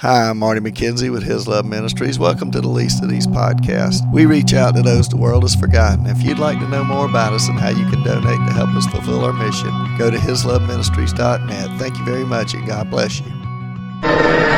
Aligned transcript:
Hi, 0.00 0.30
I'm 0.30 0.38
Marty 0.38 0.62
McKenzie 0.62 1.12
with 1.12 1.24
His 1.24 1.46
Love 1.46 1.66
Ministries. 1.66 2.18
Welcome 2.18 2.50
to 2.52 2.62
the 2.62 2.68
Least 2.68 3.02
of 3.02 3.10
These 3.10 3.26
podcast. 3.26 4.10
We 4.10 4.24
reach 4.24 4.54
out 4.54 4.74
to 4.76 4.80
those 4.80 5.10
the 5.10 5.18
world 5.18 5.42
has 5.42 5.54
forgotten. 5.54 6.06
If 6.06 6.22
you'd 6.22 6.38
like 6.38 6.58
to 6.60 6.68
know 6.70 6.82
more 6.82 7.04
about 7.04 7.34
us 7.34 7.46
and 7.48 7.60
how 7.60 7.68
you 7.68 7.84
can 7.90 8.02
donate 8.02 8.38
to 8.48 8.54
help 8.54 8.70
us 8.70 8.86
fulfill 8.86 9.26
our 9.26 9.34
mission, 9.34 9.68
go 9.98 10.10
to 10.10 10.16
hisloveministries.net. 10.16 11.78
Thank 11.78 11.98
you 11.98 12.04
very 12.06 12.24
much 12.24 12.54
and 12.54 12.66
God 12.66 12.88
bless 12.88 13.20
you. 13.20 14.49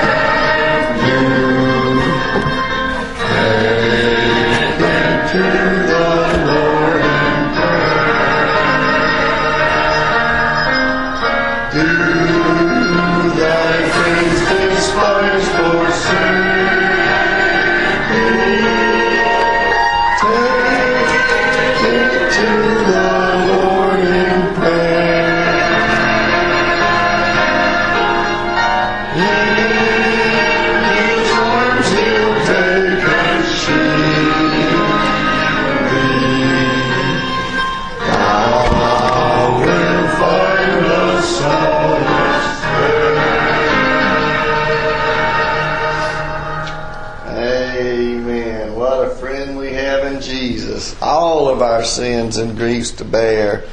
Jesus. 50.52 51.00
All 51.00 51.48
of 51.48 51.62
our 51.62 51.82
sins 51.82 52.36
and 52.36 52.56
griefs 52.56 52.90
to 52.92 53.04
bear. 53.04 53.64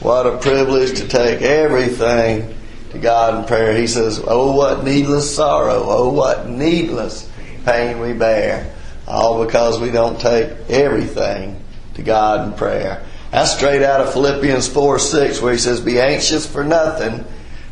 What 0.00 0.26
a 0.26 0.38
privilege 0.38 0.98
to 0.98 1.06
take 1.06 1.42
everything 1.42 2.54
to 2.90 2.98
God 2.98 3.38
in 3.38 3.44
prayer. 3.44 3.76
He 3.76 3.86
says, 3.86 4.22
Oh, 4.26 4.56
what 4.56 4.84
needless 4.84 5.34
sorrow. 5.34 5.84
Oh, 5.86 6.12
what 6.12 6.48
needless 6.48 7.30
pain 7.64 8.00
we 8.00 8.12
bear. 8.12 8.72
All 9.06 9.44
because 9.44 9.80
we 9.80 9.90
don't 9.90 10.20
take 10.20 10.50
everything 10.68 11.62
to 11.94 12.02
God 12.02 12.48
in 12.48 12.58
prayer. 12.58 13.04
That's 13.30 13.54
straight 13.54 13.82
out 13.82 14.00
of 14.00 14.12
Philippians 14.12 14.68
4 14.68 14.98
6, 14.98 15.40
where 15.40 15.52
he 15.52 15.58
says, 15.58 15.80
Be 15.80 16.00
anxious 16.00 16.46
for 16.46 16.64
nothing, 16.64 17.24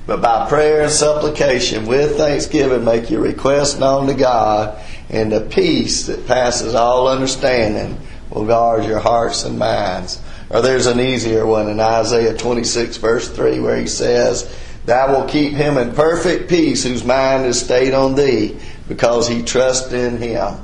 but 0.07 0.23
by 0.23 0.49
prayer 0.49 0.83
and 0.83 0.91
supplication, 0.91 1.87
with 1.87 2.17
thanksgiving, 2.17 2.85
make 2.85 3.11
your 3.11 3.23
request 3.23 3.81
known 3.81 4.07
to 4.07 4.15
God, 4.15 4.79
and 5.09 5.33
the 5.33 5.41
peace 5.41 6.07
that 6.07 6.27
passes 6.27 6.75
all 6.75 7.09
understanding 7.09 7.99
will 8.33 8.47
guard 8.47 8.85
your 8.85 8.99
hearts 8.99 9.45
and 9.45 9.59
minds. 9.59 10.21
Or 10.49 10.63
there's 10.63 10.87
an 10.87 11.01
easier 11.01 11.47
one 11.47 11.69
in 11.69 11.81
Isaiah 11.81 12.37
26, 12.37 12.97
verse 12.97 13.29
3, 13.29 13.61
where 13.61 13.77
he 13.77 13.87
says, 13.87 14.55
Thou 14.87 15.19
will 15.19 15.29
keep 15.29 15.53
him 15.53 15.77
in 15.77 15.95
perfect 15.95 16.49
peace 16.49 16.83
whose 16.83 17.05
mind 17.05 17.47
is 17.47 17.61
stayed 17.61 17.95
on 17.95 18.15
thee, 18.15 18.59
because 18.89 19.29
he 19.29 19.43
trusts 19.43 19.93
in 19.93 20.17
him. 20.17 20.55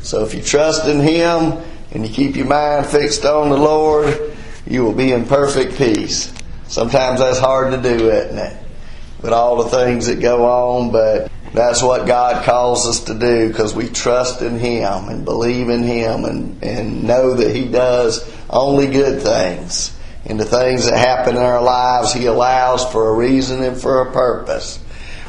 So 0.00 0.24
if 0.24 0.34
you 0.34 0.42
trust 0.42 0.86
in 0.86 1.00
him 1.00 1.58
and 1.92 2.06
you 2.06 2.12
keep 2.12 2.36
your 2.36 2.46
mind 2.46 2.86
fixed 2.86 3.24
on 3.24 3.50
the 3.50 3.56
Lord, 3.56 4.36
you 4.66 4.84
will 4.84 4.92
be 4.92 5.12
in 5.12 5.24
perfect 5.24 5.76
peace. 5.76 6.32
Sometimes 6.68 7.20
that's 7.20 7.38
hard 7.38 7.72
to 7.72 7.82
do, 7.82 8.10
isn't 8.10 8.38
it? 8.38 8.56
With 9.22 9.32
all 9.32 9.62
the 9.62 9.70
things 9.70 10.06
that 10.06 10.20
go 10.20 10.44
on, 10.44 10.90
but 10.90 11.30
that's 11.56 11.82
what 11.82 12.06
God 12.06 12.44
calls 12.44 12.86
us 12.86 13.04
to 13.04 13.14
do 13.18 13.48
because 13.48 13.74
we 13.74 13.88
trust 13.88 14.42
in 14.42 14.58
Him 14.58 15.08
and 15.08 15.24
believe 15.24 15.70
in 15.70 15.82
Him 15.82 16.26
and, 16.26 16.62
and 16.62 17.04
know 17.04 17.32
that 17.32 17.56
He 17.56 17.66
does 17.66 18.30
only 18.50 18.86
good 18.88 19.22
things. 19.22 19.98
And 20.26 20.38
the 20.38 20.44
things 20.44 20.84
that 20.84 20.98
happen 20.98 21.36
in 21.36 21.42
our 21.42 21.62
lives, 21.62 22.12
He 22.12 22.26
allows 22.26 22.84
for 22.92 23.08
a 23.08 23.14
reason 23.14 23.62
and 23.62 23.80
for 23.80 24.02
a 24.02 24.12
purpose. 24.12 24.78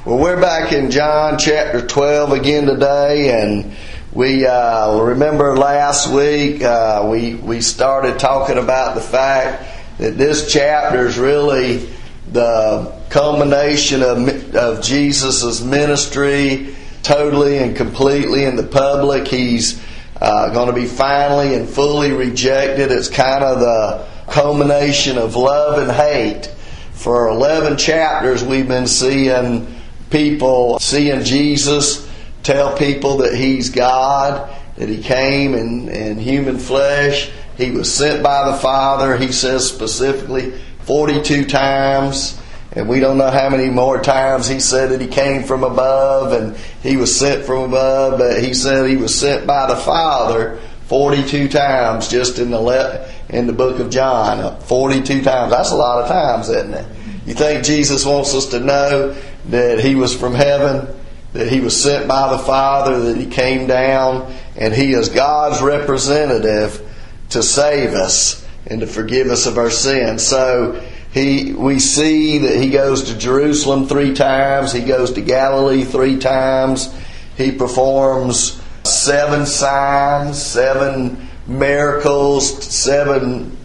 Well, 0.06 0.18
we're 0.18 0.42
back 0.42 0.74
in 0.74 0.92
John 0.92 1.38
chapter 1.38 1.88
12 1.88 2.34
again 2.34 2.66
today, 2.66 3.42
and 3.42 3.74
we 4.12 4.46
uh, 4.46 5.00
remember 5.00 5.56
last 5.56 6.12
week 6.12 6.62
uh, 6.62 7.08
we 7.10 7.36
we 7.36 7.62
started 7.62 8.20
talking 8.20 8.58
about 8.58 8.96
the 8.96 9.02
fact 9.02 9.64
that 9.98 10.18
this 10.18 10.52
chapter 10.52 11.08
is 11.08 11.18
really 11.18 11.88
the 12.32 12.94
culmination 13.10 14.04
of 14.04 14.56
of 14.56 14.84
Jesus' 14.84 15.62
ministry, 15.62 16.76
totally 17.04 17.58
and 17.58 17.76
completely 17.76 18.44
in 18.44 18.56
the 18.56 18.64
public. 18.64 19.28
He's 19.28 19.82
uh, 20.22 20.50
going 20.50 20.68
to 20.68 20.74
be 20.74 20.86
finally 20.86 21.56
and 21.56 21.70
fully 21.70 22.12
rejected. 22.12 22.92
It's 22.92 23.10
kind 23.10 23.44
of 23.44 23.60
the 23.60 24.08
culmination 24.32 25.18
of 25.18 25.36
love 25.36 25.80
and 25.80 25.92
hate. 25.92 26.48
For 26.94 27.28
11 27.30 27.78
chapters, 27.78 28.44
we've 28.44 28.68
been 28.68 28.88
seeing 28.88 29.68
people 30.10 30.80
seeing 30.80 31.24
Jesus 31.24 32.10
tell 32.44 32.76
people 32.78 33.18
that 33.18 33.36
He's 33.36 33.70
God, 33.70 34.50
that 34.78 34.90
He 34.90 35.02
came 35.02 35.54
in, 35.54 35.90
in 35.90 36.18
human 36.18 36.58
flesh. 36.58 37.30
He 37.56 37.72
was 37.72 37.94
sent 37.94 38.24
by 38.24 38.52
the 38.52 38.58
Father, 38.58 39.16
He 39.18 39.32
says 39.32 39.68
specifically 39.68 40.60
42 40.88 41.46
times. 41.46 42.40
And 42.72 42.88
we 42.88 43.02
don't 43.02 43.18
know 43.18 43.30
how 43.30 43.50
many 43.50 43.70
more 43.70 44.02
times 44.02 44.48
he 44.48 44.62
said 44.62 44.92
that 44.92 45.02
he 45.02 45.08
came 45.08 45.44
from 45.44 45.64
above 45.64 46.32
and 46.32 46.56
he 46.82 46.96
was 46.96 47.14
sent 47.14 47.46
from 47.46 47.64
above, 47.64 48.20
but 48.20 48.42
he 48.42 48.54
said 48.54 48.90
he 48.90 48.96
was 48.96 49.14
sent 49.14 49.46
by 49.46 49.68
the 49.68 49.76
Father 49.76 50.60
42 50.86 51.50
times 51.50 52.08
just 52.08 52.40
in 52.40 52.52
the 52.52 52.60
le- 52.60 53.10
in 53.30 53.48
the 53.48 53.54
book 53.54 53.80
of 53.80 53.90
John. 53.90 54.62
42 54.62 55.24
times. 55.24 55.52
That's 55.52 55.72
a 55.72 55.76
lot 55.76 56.04
of 56.04 56.08
times, 56.08 56.50
isn't 56.50 56.74
it? 56.74 56.86
You 57.26 57.34
think 57.34 57.66
Jesus 57.66 58.06
wants 58.06 58.34
us 58.34 58.46
to 58.48 58.62
know 58.62 59.14
that 59.50 59.82
he 59.82 59.96
was 59.96 60.16
from 60.16 60.34
heaven, 60.34 60.88
that 61.34 61.50
he 61.50 61.60
was 61.60 61.82
sent 61.82 62.08
by 62.08 62.32
the 62.32 62.40
Father, 62.40 63.00
that 63.02 63.18
he 63.18 63.26
came 63.26 63.68
down, 63.68 64.34
and 64.56 64.74
he 64.74 64.94
is 64.94 65.10
God's 65.10 65.62
representative 65.62 66.82
to 67.32 67.44
save 67.44 67.94
us 67.94 68.47
and 68.70 68.82
to 68.82 68.88
forgive 68.88 69.28
us 69.28 69.46
of 69.46 69.58
our 69.58 69.72
sins. 69.72 70.26
So 70.26 70.82
he, 71.14 71.54
we 71.54 71.80
see 71.80 72.38
that 72.40 72.62
he 72.62 72.70
goes 72.70 73.04
to 73.04 73.18
Jerusalem 73.18 73.88
three 73.88 74.14
times, 74.14 74.72
he 74.72 74.82
goes 74.82 75.14
to 75.14 75.22
Galilee 75.22 75.84
three 75.84 76.20
times, 76.20 76.94
he 77.38 77.52
performs 77.52 78.62
seven 78.84 79.46
signs, 79.46 80.42
seven 80.42 81.28
miracles, 81.48 82.64
seven 82.64 83.58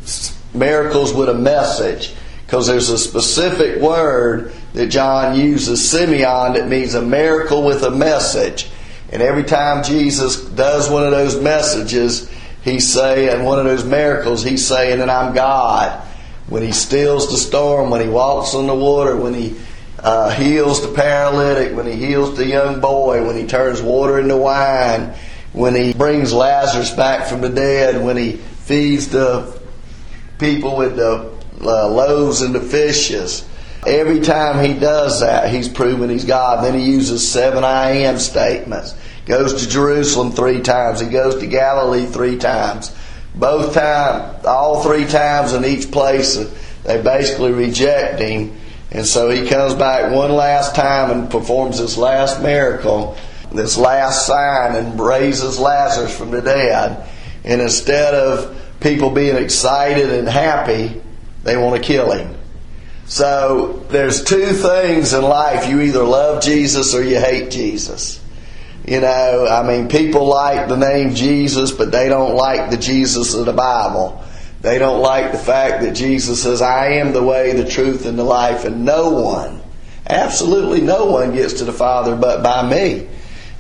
miracles 0.55 1.13
with 1.13 1.29
a 1.29 1.35
message. 1.35 2.15
Because 2.47 2.67
there's 2.67 2.91
a 2.91 2.99
specific 2.99 3.81
word 3.81 4.53
that 4.75 4.89
John 4.89 5.39
uses, 5.39 5.81
semeion, 5.81 6.55
that 6.55 6.69
means 6.69 6.95
a 6.95 7.03
miracle 7.03 7.65
with 7.65 7.83
a 7.83 7.91
message. 7.91 8.71
And 9.11 9.23
every 9.23 9.45
time 9.45 9.85
Jesus 9.85 10.37
does 10.37 10.91
one 10.91 11.05
of 11.05 11.11
those 11.11 11.41
messages, 11.41 12.31
he's 12.65 12.93
saying, 12.93 13.45
one 13.45 13.59
of 13.59 13.65
those 13.65 13.85
miracles, 13.85 14.43
he's 14.43 14.67
saying 14.67 14.99
that 14.99 15.11
I'm 15.11 15.35
God. 15.35 16.01
When 16.49 16.63
he 16.63 16.73
stills 16.73 17.31
the 17.31 17.37
storm, 17.37 17.91
when 17.91 18.01
he 18.01 18.09
walks 18.09 18.55
on 18.55 18.67
the 18.67 18.75
water, 18.75 19.17
when 19.17 19.35
he 19.35 19.57
uh, 19.99 20.31
heals 20.31 20.83
the 20.83 20.93
paralytic, 20.93 21.77
when 21.77 21.87
he 21.87 21.93
heals 21.93 22.37
the 22.37 22.47
young 22.47 22.81
boy, 22.81 23.27
when 23.27 23.37
he 23.37 23.47
turns 23.47 23.81
water 23.81 24.19
into 24.19 24.37
wine, 24.37 25.15
when 25.53 25.75
he 25.75 25.93
brings 25.93 26.33
Lazarus 26.33 26.91
back 26.91 27.29
from 27.29 27.41
the 27.41 27.49
dead, 27.49 28.05
when 28.05 28.17
he 28.17 28.33
feeds 28.33 29.09
the 29.09 29.61
people 30.39 30.77
with 30.77 30.97
the 30.97 31.33
uh, 31.61 31.89
loaves 31.89 32.43
and 32.43 32.55
the 32.55 32.61
fishes. 32.61 33.49
Every 33.87 34.21
time 34.21 34.65
he 34.65 34.79
does 34.79 35.21
that, 35.21 35.51
he's 35.53 35.69
proven 35.69 36.11
he's 36.11 36.25
God. 36.25 36.65
Then 36.65 36.79
he 36.79 36.85
uses 36.85 37.29
seven 37.29 37.65
I 37.65 37.91
am 37.91 38.19
statements. 38.19 38.95
Goes 39.27 39.63
to 39.63 39.69
Jerusalem 39.69 40.33
three 40.33 40.61
times. 40.61 41.01
He 41.01 41.09
goes 41.09 41.37
to 41.37 41.47
Galilee 41.47 42.07
three 42.07 42.39
times. 42.39 42.95
Both 43.35 43.75
times, 43.75 44.45
all 44.45 44.83
three 44.83 45.07
times 45.07 45.53
in 45.53 45.65
each 45.65 45.91
place, 45.91 46.37
they 46.85 47.01
basically 47.01 47.53
reject 47.53 48.21
him. 48.21 48.57
And 48.91 49.07
so 49.07 49.31
he 49.31 49.49
comes 49.49 49.75
back 49.75 50.13
one 50.13 50.33
last 50.33 50.75
time 50.75 51.11
and 51.11 51.31
performs 51.31 51.79
this 51.79 51.97
last 51.97 52.43
miracle, 52.43 53.17
this 53.53 53.79
last 53.79 54.27
sign, 54.27 54.77
and 54.77 55.01
raises 55.01 55.59
Lazarus 55.59 56.17
from 56.17 56.31
the 56.31 56.43
dead. 56.43 57.09
And 57.45 57.61
instead 57.61 58.15
of 58.15 58.61
people 58.81 59.11
being 59.11 59.37
excited 59.37 60.11
and 60.13 60.29
happy, 60.29 61.01
they 61.43 61.57
want 61.57 61.81
to 61.81 61.87
kill 61.87 62.11
him. 62.11 62.37
So 63.07 63.85
there's 63.89 64.25
two 64.25 64.53
things 64.53 65.13
in 65.13 65.23
life. 65.23 65.69
You 65.69 65.81
either 65.81 66.03
love 66.03 66.43
Jesus 66.43 66.95
or 66.95 67.03
you 67.03 67.19
hate 67.19 67.51
Jesus. 67.51 68.22
You 68.87 69.01
know, 69.01 69.47
I 69.49 69.67
mean, 69.67 69.89
people 69.89 70.27
like 70.27 70.69
the 70.69 70.77
name 70.77 71.15
Jesus, 71.15 71.71
but 71.71 71.93
they 71.93 72.09
don't 72.09 72.35
like 72.35 72.71
the 72.71 72.77
Jesus 72.77 73.35
of 73.35 73.47
the 73.47 73.53
Bible. 73.53 74.25
They 74.61 74.79
don't 74.79 75.01
like 75.01 75.33
the 75.33 75.39
fact 75.39 75.83
that 75.83 75.95
Jesus 75.95 76.43
says, 76.43 76.63
I 76.63 76.95
am 76.95 77.13
the 77.13 77.23
way, 77.23 77.53
the 77.53 77.69
truth, 77.69 78.07
and 78.07 78.19
the 78.19 78.25
life, 78.25 78.65
and 78.65 78.85
no 78.85 79.11
one, 79.11 79.61
absolutely 80.09 80.81
no 80.81 81.07
one 81.07 81.33
gets 81.33 81.55
to 81.55 81.65
the 81.65 81.73
Father 81.73 82.17
but 82.17 82.43
by 82.43 82.69
me. 82.69 83.09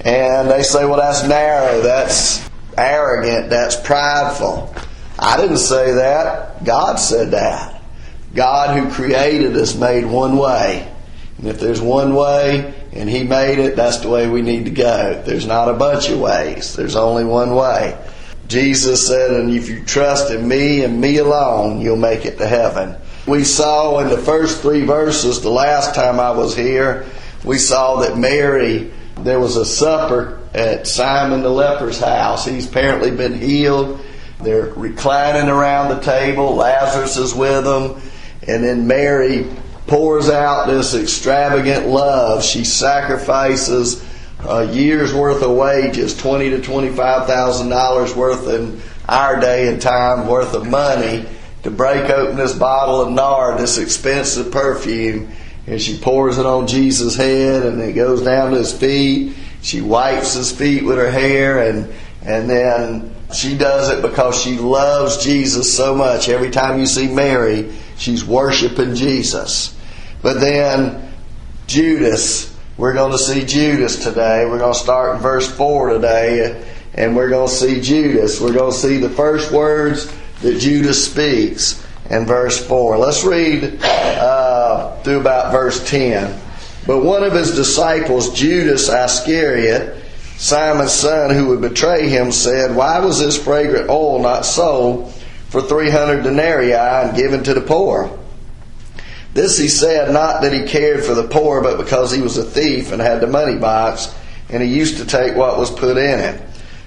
And 0.01 0.51
they 0.51 0.63
say, 0.63 0.85
well, 0.85 0.97
that's 0.97 1.27
narrow, 1.27 1.81
that's 1.83 2.49
arrogant, 2.77 3.51
that's 3.51 3.77
prideful. 3.77 4.75
I 5.19 5.37
didn't 5.37 5.59
say 5.59 5.93
that. 5.93 6.65
God 6.65 6.97
said 6.97 7.31
that. 7.33 7.83
God 8.35 8.77
who 8.77 8.91
created 8.91 9.57
us 9.57 9.77
made 9.77 10.05
one 10.05 10.37
way. 10.37 10.93
And 11.39 11.47
if 11.47 11.61
there's 11.61 11.81
one 11.81 12.15
way 12.15 12.75
and 12.93 13.09
He 13.09 13.25
made 13.25 13.59
it, 13.59 13.77
that's 13.77 13.99
the 13.99 14.09
way 14.09 14.29
we 14.29 14.43
need 14.43 14.67
to 14.67 14.71
go. 14.71 15.23
There's 15.25 15.47
not 15.47 15.69
a 15.69 15.75
bunch 15.75 16.09
of 16.09 16.21
ways. 16.21 16.77
There's 16.77 16.97
only 16.97 17.25
one 17.25 17.55
way. 17.55 17.99
Jesus 18.49 19.07
said, 19.07 19.31
and 19.31 19.51
if 19.51 19.69
you 19.69 19.83
trust 19.85 20.31
in 20.31 20.47
me 20.47 20.85
and 20.85 21.01
me 21.01 21.17
alone, 21.19 21.81
you'll 21.81 21.97
make 21.97 22.27
it 22.27 22.37
to 22.39 22.47
heaven. 22.47 22.97
We 23.27 23.45
saw 23.45 23.99
in 24.01 24.09
the 24.09 24.19
first 24.19 24.61
three 24.61 24.85
verses, 24.85 25.41
the 25.41 25.51
last 25.51 25.95
time 25.95 26.21
I 26.21 26.33
was 26.33 26.57
here, 26.57 27.07
we 27.45 27.57
saw 27.57 28.01
that 28.01 28.19
Mary, 28.19 28.93
there 29.21 29.41
was 29.41 29.57
a 29.57 29.65
supper 29.65 30.41
at 30.53 30.87
Simon 30.87 31.43
the 31.43 31.49
leper's 31.49 31.99
house. 31.99 32.45
He's 32.45 32.69
apparently 32.69 33.11
been 33.11 33.35
healed. 33.35 34.01
They're 34.43 34.67
reclining 34.75 35.49
around 35.49 35.97
the 35.97 36.03
table. 36.03 36.57
Lazarus 36.57 37.17
is 37.17 37.35
with 37.35 37.65
them. 37.65 38.03
And 38.47 38.65
then 38.65 38.87
Mary 38.87 39.49
pours 39.93 40.31
out 40.31 40.69
this 40.69 40.95
extravagant 40.95 41.87
love. 41.87 42.43
She 42.43 42.65
sacrifices 42.65 44.03
a 44.41 44.65
year's 44.73 45.13
worth 45.13 45.43
of 45.43 45.51
wages, 45.51 46.17
twenty 46.17 46.49
to 46.49 46.63
twenty-five 46.63 47.27
thousand 47.27 47.69
dollars 47.69 48.17
worth 48.17 48.49
in 48.49 48.81
our 49.07 49.39
day 49.39 49.69
and 49.69 49.83
time 49.83 50.27
worth 50.27 50.55
of 50.55 50.67
money 50.67 51.27
to 51.65 51.71
break 51.71 52.09
open 52.09 52.37
this 52.37 52.55
bottle 52.55 53.03
of 53.03 53.13
nard, 53.13 53.59
this 53.59 53.77
expensive 53.77 54.51
perfume, 54.51 55.31
and 55.67 55.79
she 55.79 55.99
pours 55.99 56.39
it 56.39 56.47
on 56.47 56.67
Jesus' 56.67 57.15
head, 57.15 57.67
and 57.67 57.79
it 57.79 57.93
goes 57.93 58.23
down 58.23 58.53
to 58.53 58.57
his 58.57 58.73
feet. 58.73 59.37
She 59.61 59.83
wipes 59.83 60.33
his 60.33 60.51
feet 60.51 60.87
with 60.87 60.97
her 60.97 61.11
hair, 61.11 61.69
and 61.69 61.93
and 62.25 62.49
then 62.49 63.15
she 63.35 63.59
does 63.59 63.91
it 63.91 64.01
because 64.01 64.41
she 64.41 64.57
loves 64.57 65.23
Jesus 65.23 65.77
so 65.77 65.95
much. 65.95 66.31
Every 66.31 66.51
time 66.51 66.81
you 66.81 66.87
see 66.87 67.09
Mary, 67.09 67.71
she's 67.99 68.25
worshiping 68.25 68.95
Jesus. 68.95 69.72
But 70.23 70.41
then 70.41 71.13
Judas, 71.67 72.57
we're 72.77 72.95
going 72.95 73.13
to 73.13 73.19
see 73.19 73.45
Judas 73.45 74.05
today. 74.05 74.47
We're 74.47 74.59
going 74.59 74.73
to 74.73 74.79
start 74.79 75.17
in 75.17 75.23
verse 75.23 75.51
4 75.51 75.91
today, 75.91 76.65
and 76.95 77.17
we're 77.17 77.29
going 77.29 77.49
to 77.49 77.55
see 77.55 77.81
Judas. 77.81 78.41
We're 78.41 78.53
going 78.53 78.73
to 78.73 78.79
see 78.79 78.99
the 78.99 79.11
first 79.11 79.51
words 79.51 80.13
that 80.43 80.61
Judas 80.61 81.05
speaks 81.05 81.85
in 82.09 82.25
verse 82.25 82.65
4. 82.65 82.99
Let's 82.99 83.25
read 83.25 83.81
uh, 83.83 84.97
through 85.03 85.21
about 85.21 85.51
verse 85.51 85.89
10. 85.91 86.41
But 86.87 87.05
one 87.05 87.25
of 87.25 87.33
his 87.33 87.55
disciples, 87.55 88.33
Judas 88.33 88.89
Iscariot, 88.89 90.05
Simon's 90.37 90.93
son, 90.93 91.35
who 91.35 91.49
would 91.49 91.61
betray 91.61 92.09
him, 92.09 92.33
said, 92.33 92.75
Why 92.75 93.01
was 93.01 93.19
this 93.19 93.43
fragrant 93.43 93.89
oil 93.89 94.21
not 94.21 94.45
sold 94.45 95.13
for 95.49 95.63
300 95.63 96.23
denarii 96.23 96.75
and 96.75 97.17
given 97.17 97.43
to 97.45 97.55
the 97.55 97.61
poor? 97.61 98.19
This 99.35 99.57
he 99.57 99.69
said 99.69 100.13
not 100.13 100.43
that 100.43 100.53
he 100.53 100.65
cared 100.65 101.05
for 101.05 101.15
the 101.15 101.29
poor, 101.29 101.63
but 101.63 101.79
because 101.79 102.13
he 102.13 102.21
was 102.21 102.37
a 102.37 102.45
thief 102.45 102.93
and 102.93 103.01
had 103.01 103.21
the 103.21 103.27
money 103.27 103.57
box, 103.57 104.15
and 104.51 104.63
he 104.63 104.69
used 104.69 104.99
to 104.99 105.07
take 105.07 105.35
what 105.35 105.59
was 105.59 105.71
put 105.71 105.97
in 105.97 106.21
it. 106.21 106.43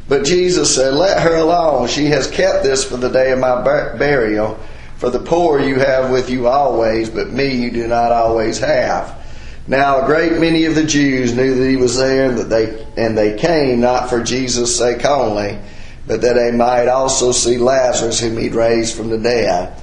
But 0.07 0.25
Jesus 0.25 0.75
said, 0.75 0.93
Let 0.93 1.21
her 1.21 1.35
alone. 1.35 1.87
She 1.87 2.05
has 2.07 2.29
kept 2.29 2.63
this 2.63 2.83
for 2.83 2.97
the 2.97 3.09
day 3.09 3.31
of 3.31 3.39
my 3.39 3.63
burial. 3.63 4.59
For 4.97 5.09
the 5.09 5.19
poor 5.19 5.59
you 5.59 5.79
have 5.79 6.11
with 6.11 6.29
you 6.29 6.47
always, 6.47 7.09
but 7.09 7.31
me 7.31 7.55
you 7.55 7.71
do 7.71 7.87
not 7.87 8.11
always 8.11 8.59
have. 8.59 9.21
Now 9.67 10.03
a 10.03 10.05
great 10.05 10.33
many 10.39 10.65
of 10.65 10.75
the 10.75 10.83
Jews 10.83 11.33
knew 11.33 11.55
that 11.55 11.69
he 11.69 11.75
was 11.75 11.97
there, 11.97 12.29
and 12.29 12.37
that 12.37 12.49
they 12.49 12.85
and 12.95 13.17
they 13.17 13.35
came 13.35 13.81
not 13.81 14.09
for 14.09 14.23
Jesus' 14.23 14.77
sake 14.77 15.03
only, 15.03 15.57
but 16.05 16.21
that 16.21 16.33
they 16.33 16.51
might 16.51 16.87
also 16.87 17.31
see 17.31 17.57
Lazarus, 17.57 18.19
whom 18.19 18.37
he'd 18.37 18.53
raised 18.53 18.95
from 18.95 19.09
the 19.09 19.17
dead. 19.17 19.73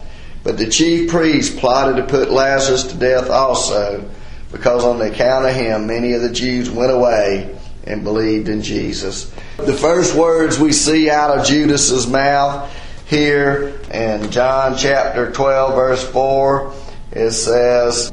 But 0.42 0.58
the 0.58 0.68
chief 0.68 1.10
priests 1.10 1.58
plotted 1.58 1.96
to 1.96 2.02
put 2.04 2.30
Lazarus 2.30 2.84
to 2.84 2.96
death 2.96 3.30
also, 3.30 4.08
because 4.50 4.84
on 4.84 4.98
the 4.98 5.10
account 5.12 5.46
of 5.46 5.54
him 5.54 5.86
many 5.86 6.12
of 6.12 6.22
the 6.22 6.32
Jews 6.32 6.70
went 6.70 6.92
away 6.92 7.56
and 7.84 8.04
believed 8.04 8.48
in 8.48 8.62
Jesus. 8.62 9.30
The 9.56 9.72
first 9.72 10.14
words 10.14 10.58
we 10.58 10.72
see 10.72 11.10
out 11.10 11.38
of 11.38 11.46
Judas's 11.46 12.06
mouth 12.06 12.72
here 13.06 13.78
in 13.92 14.30
John 14.30 14.76
chapter 14.76 15.30
12 15.30 15.74
verse 15.74 16.10
4 16.10 16.74
it 17.12 17.30
says 17.32 18.12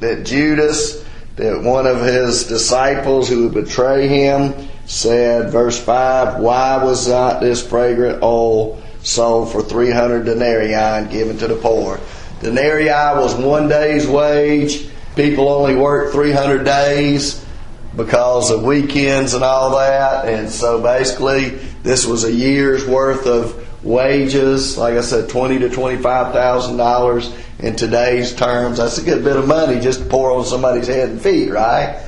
that 0.00 0.24
Judas, 0.24 1.04
that 1.36 1.62
one 1.62 1.86
of 1.86 2.00
his 2.00 2.46
disciples 2.46 3.28
who 3.28 3.44
would 3.44 3.54
betray 3.54 4.08
him, 4.08 4.68
said, 4.86 5.52
verse 5.52 5.78
5, 5.82 6.40
Why 6.40 6.82
was 6.82 7.08
not 7.08 7.40
this 7.40 7.66
fragrant 7.66 8.22
oil 8.22 8.82
sold 9.06 9.52
for 9.52 9.62
300 9.62 10.24
denarii 10.24 10.74
and 10.74 11.10
given 11.10 11.38
to 11.38 11.48
the 11.48 11.56
poor? 11.56 12.00
Denarii 12.40 12.88
was 12.88 13.34
one 13.34 13.68
day's 13.68 14.06
wage. 14.06 14.88
People 15.14 15.48
only 15.48 15.74
worked 15.74 16.12
300 16.12 16.64
days 16.64 17.44
because 17.96 18.50
of 18.50 18.62
weekends 18.62 19.32
and 19.34 19.42
all 19.42 19.70
that. 19.78 20.28
And 20.28 20.50
so 20.50 20.82
basically, 20.82 21.50
this 21.82 22.06
was 22.06 22.24
a 22.24 22.32
year's 22.32 22.86
worth 22.86 23.26
of 23.26 23.66
wages. 23.82 24.76
Like 24.76 24.94
I 24.94 25.00
said, 25.00 25.30
twenty 25.30 25.58
to 25.60 25.70
twenty-five 25.70 26.32
thousand 26.34 26.76
dollars 26.76 27.34
in 27.58 27.76
today's 27.76 28.34
terms. 28.34 28.78
That's 28.78 28.98
a 28.98 29.04
good 29.04 29.24
bit 29.24 29.36
of 29.36 29.46
money 29.46 29.80
just 29.80 30.00
to 30.00 30.06
pour 30.06 30.30
on 30.32 30.44
somebody's 30.44 30.88
head 30.88 31.08
and 31.08 31.20
feet, 31.20 31.50
right? 31.50 32.04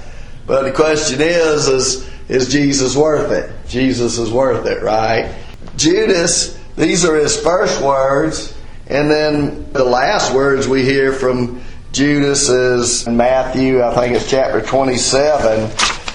But 0.47 0.63
the 0.63 0.73
question 0.73 1.21
is, 1.21 1.69
is, 1.69 2.11
is 2.29 2.49
Jesus 2.49 2.97
worth 2.97 3.31
it? 3.33 3.51
Jesus 3.69 4.19
is 4.19 4.31
worth 4.31 4.67
it, 4.67 4.83
right? 4.83 5.35
Judas, 5.77 6.58
these 6.79 7.05
are 7.05 7.17
his 7.17 7.39
first 7.41 7.83
words. 7.83 8.57
And 8.87 9.11
then 9.11 9.71
the 9.73 9.85
last 9.85 10.33
words 10.33 10.67
we 10.67 10.85
hear 10.85 11.13
from 11.13 11.61
Judas 11.93 12.49
is 12.49 13.07
in 13.07 13.17
Matthew, 13.17 13.83
I 13.83 13.95
think 13.95 14.15
it's 14.15 14.31
chapter 14.31 14.63
27. 14.63 15.71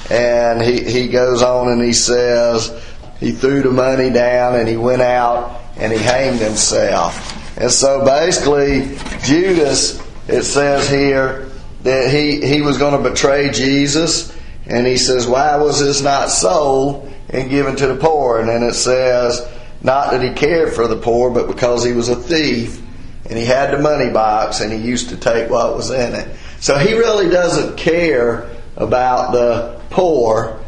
And 0.10 0.62
he, 0.62 0.84
he 0.84 1.08
goes 1.10 1.42
on 1.42 1.68
and 1.70 1.82
he 1.82 1.94
says, 1.94 2.82
he 3.20 3.32
threw 3.32 3.62
the 3.62 3.72
money 3.72 4.10
down 4.10 4.56
and 4.56 4.68
he 4.68 4.78
went 4.78 5.02
out 5.02 5.62
and 5.78 5.92
he 5.92 6.00
hanged 6.00 6.40
himself. 6.40 7.58
And 7.58 7.72
so 7.72 8.04
basically, 8.04 8.98
Judas, 9.24 10.02
it 10.28 10.44
says 10.44 10.90
here 10.90 11.50
that 11.84 12.10
he, 12.10 12.46
he 12.46 12.62
was 12.62 12.78
going 12.78 13.02
to 13.02 13.10
betray 13.10 13.52
Jesus. 13.52 14.36
And 14.66 14.88
he 14.88 14.98
says, 14.98 15.28
Why 15.28 15.58
was 15.58 15.80
this 15.80 16.02
not 16.02 16.30
sold 16.30 17.12
and 17.30 17.50
given 17.50 17.76
to 17.76 17.88
the 17.88 17.96
poor? 17.96 18.40
And 18.40 18.50
then 18.50 18.64
it 18.64 18.74
says, 18.74 19.48
Not 19.84 20.12
that 20.12 20.22
he 20.22 20.32
cared 20.34 20.74
for 20.74 20.88
the 20.88 20.96
poor, 20.96 21.30
but 21.30 21.48
because 21.48 21.84
he 21.84 21.92
was 21.92 22.10
a 22.10 22.16
thief 22.16 22.82
and 23.30 23.38
he 23.38 23.46
had 23.46 23.72
the 23.72 23.80
money 23.80 24.12
box 24.12 24.62
and 24.62 24.72
he 24.72 24.80
used 24.80 25.10
to 25.10 25.18
take 25.18 25.50
what 25.50 25.76
was 25.76 25.92
in 25.92 26.14
it. 26.16 26.36
So 26.60 26.78
he 26.78 26.94
really 26.94 27.30
doesn't 27.30 27.78
care 27.78 28.50
about 28.78 29.34
the 29.34 29.82
poor. 29.90 30.60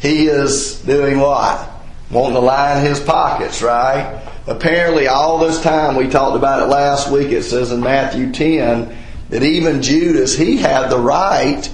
He 0.00 0.26
is 0.26 0.80
doing 0.82 1.20
what? 1.20 1.68
Wanting 2.10 2.34
to 2.34 2.40
line 2.40 2.84
his 2.84 2.98
pockets, 3.00 3.62
right? 3.62 4.22
apparently 4.46 5.06
all 5.06 5.38
this 5.38 5.62
time 5.62 5.94
we 5.94 6.08
talked 6.08 6.36
about 6.36 6.60
it 6.60 6.66
last 6.66 7.10
week 7.10 7.30
it 7.30 7.44
says 7.44 7.70
in 7.70 7.80
matthew 7.80 8.32
10 8.32 8.96
that 9.30 9.42
even 9.42 9.80
judas 9.80 10.36
he 10.36 10.56
had 10.56 10.88
the 10.88 10.98
right 10.98 11.72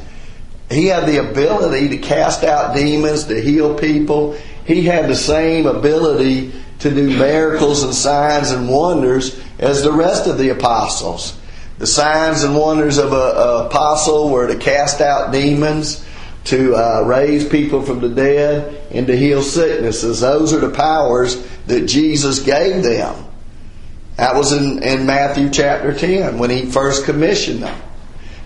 he 0.70 0.86
had 0.86 1.06
the 1.06 1.30
ability 1.30 1.88
to 1.88 1.96
cast 1.96 2.44
out 2.44 2.76
demons 2.76 3.24
to 3.24 3.40
heal 3.40 3.74
people 3.78 4.36
he 4.66 4.82
had 4.82 5.08
the 5.08 5.16
same 5.16 5.66
ability 5.66 6.52
to 6.80 6.90
do 6.90 7.18
miracles 7.18 7.82
and 7.82 7.94
signs 7.94 8.50
and 8.50 8.68
wonders 8.68 9.40
as 9.58 9.82
the 9.82 9.92
rest 9.92 10.26
of 10.26 10.38
the 10.38 10.50
apostles 10.50 11.38
the 11.78 11.86
signs 11.86 12.42
and 12.42 12.56
wonders 12.56 12.98
of 12.98 13.12
an 13.12 13.66
apostle 13.66 14.30
were 14.30 14.48
to 14.48 14.56
cast 14.56 15.00
out 15.00 15.32
demons 15.32 16.04
to 16.44 16.74
uh, 16.74 17.04
raise 17.06 17.48
people 17.48 17.82
from 17.82 18.00
the 18.00 18.08
dead 18.08 18.82
and 18.90 19.06
to 19.06 19.16
heal 19.16 19.42
sicknesses. 19.42 20.20
Those 20.20 20.52
are 20.52 20.58
the 20.58 20.70
powers 20.70 21.36
that 21.66 21.86
Jesus 21.86 22.40
gave 22.40 22.82
them. 22.82 23.24
That 24.16 24.34
was 24.34 24.52
in, 24.52 24.82
in 24.82 25.06
Matthew 25.06 25.50
chapter 25.50 25.94
10 25.94 26.38
when 26.38 26.50
he 26.50 26.66
first 26.66 27.04
commissioned 27.04 27.62
them. 27.62 27.80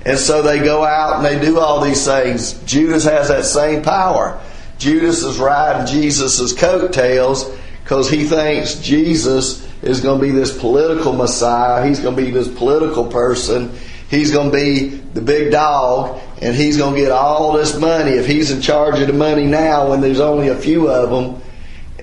And 0.04 0.18
so 0.18 0.42
they 0.42 0.58
go 0.58 0.84
out 0.84 1.16
and 1.16 1.24
they 1.24 1.42
do 1.42 1.58
all 1.58 1.80
these 1.80 2.04
things. 2.04 2.52
Judas 2.64 3.04
has 3.04 3.28
that 3.28 3.46
same 3.46 3.82
power. 3.82 4.42
Judas 4.76 5.22
is 5.22 5.38
riding 5.38 5.86
Jesus' 5.86 6.52
coattails 6.52 7.48
because 7.82 8.08
he 8.08 8.24
thinks 8.24 8.76
Jesus 8.76 9.68
is 9.82 10.00
going 10.00 10.20
to 10.20 10.26
be 10.26 10.30
this 10.30 10.56
political 10.58 11.12
Messiah. 11.12 11.86
He's 11.86 12.00
going 12.00 12.16
to 12.16 12.22
be 12.22 12.30
this 12.30 12.48
political 12.48 13.06
person. 13.06 13.72
He's 14.08 14.30
going 14.30 14.50
to 14.50 14.56
be 14.56 14.88
the 14.88 15.20
big 15.20 15.52
dog 15.52 16.20
and 16.40 16.54
he's 16.54 16.76
going 16.76 16.94
to 16.94 17.00
get 17.00 17.10
all 17.10 17.52
this 17.52 17.78
money. 17.78 18.12
If 18.12 18.26
he's 18.26 18.50
in 18.50 18.60
charge 18.60 19.00
of 19.00 19.06
the 19.06 19.12
money 19.12 19.46
now, 19.46 19.90
when 19.90 20.00
there's 20.00 20.20
only 20.20 20.48
a 20.48 20.56
few 20.56 20.88
of 20.88 21.10
them, 21.10 21.42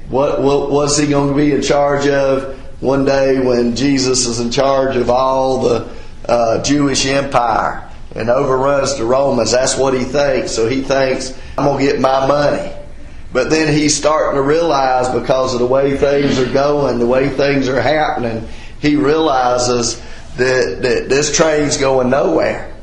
what, 0.09 0.41
what 0.41 0.71
what's 0.71 0.97
he 0.97 1.07
going 1.07 1.29
to 1.29 1.35
be 1.35 1.53
in 1.53 1.61
charge 1.61 2.07
of 2.07 2.57
one 2.81 3.05
day 3.05 3.39
when 3.39 3.75
Jesus 3.75 4.25
is 4.25 4.39
in 4.39 4.49
charge 4.49 4.95
of 4.95 5.09
all 5.09 5.61
the 5.61 5.95
uh, 6.25 6.63
Jewish 6.63 7.05
empire 7.05 7.87
and 8.15 8.29
overruns 8.29 8.97
the 8.97 9.05
Romans? 9.05 9.51
That's 9.51 9.77
what 9.77 9.93
he 9.93 10.03
thinks. 10.03 10.51
So 10.51 10.67
he 10.67 10.81
thinks 10.81 11.37
I'm 11.57 11.65
going 11.65 11.85
to 11.85 11.91
get 11.91 12.01
my 12.01 12.25
money. 12.25 12.73
But 13.31 13.49
then 13.49 13.71
he's 13.73 13.95
starting 13.95 14.35
to 14.35 14.41
realize 14.41 15.07
because 15.09 15.53
of 15.53 15.59
the 15.59 15.67
way 15.67 15.95
things 15.97 16.39
are 16.39 16.51
going, 16.51 16.99
the 16.99 17.05
way 17.05 17.29
things 17.29 17.67
are 17.67 17.81
happening, 17.81 18.47
he 18.81 18.95
realizes 18.95 20.01
that, 20.37 20.81
that 20.81 21.09
this 21.09 21.35
train's 21.35 21.77
going 21.77 22.09
nowhere. 22.09 22.73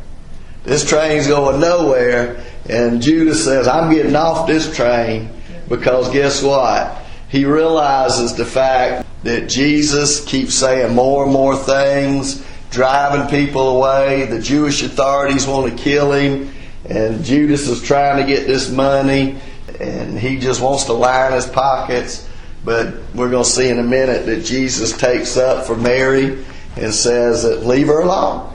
This 0.63 0.89
train's 0.89 1.27
going 1.27 1.61
nowhere. 1.61 2.45
And 2.69 3.03
Judas 3.03 3.45
says, 3.45 3.67
I'm 3.67 3.93
getting 3.93 4.15
off 4.15 4.47
this 4.47 4.75
train 4.75 5.31
because 5.69 6.11
guess 6.13 6.43
what? 6.43 7.03
He 7.29 7.45
realizes 7.45 8.35
the 8.35 8.45
fact 8.45 9.07
that 9.25 9.49
Jesus 9.49 10.25
keeps 10.25 10.55
saying 10.55 10.95
more 10.95 11.25
and 11.25 11.33
more 11.33 11.57
things, 11.57 12.45
driving 12.71 13.29
people 13.29 13.77
away. 13.77 14.27
The 14.27 14.41
Jewish 14.41 14.83
authorities 14.83 15.47
want 15.47 15.77
to 15.77 15.83
kill 15.83 16.13
him. 16.13 16.53
And 16.89 17.25
Judas 17.25 17.67
is 17.67 17.83
trying 17.83 18.25
to 18.25 18.33
get 18.33 18.47
this 18.47 18.71
money 18.71 19.41
and 19.81 20.19
he 20.19 20.39
just 20.39 20.61
wants 20.61 20.85
to 20.85 20.93
line 20.93 21.33
his 21.33 21.47
pockets. 21.47 22.29
But 22.65 22.95
we're 23.15 23.31
going 23.31 23.45
to 23.45 23.51
see 23.51 23.69
in 23.69 23.79
a 23.79 23.85
minute 23.85 24.27
that 24.27 24.45
Jesus 24.45 24.97
takes 24.97 25.37
up 25.37 25.67
for 25.67 25.77
Mary 25.77 26.45
and 26.77 26.93
says 26.93 27.45
that 27.45 27.65
leave 27.65 27.87
her 27.87 28.01
alone. 28.01 28.53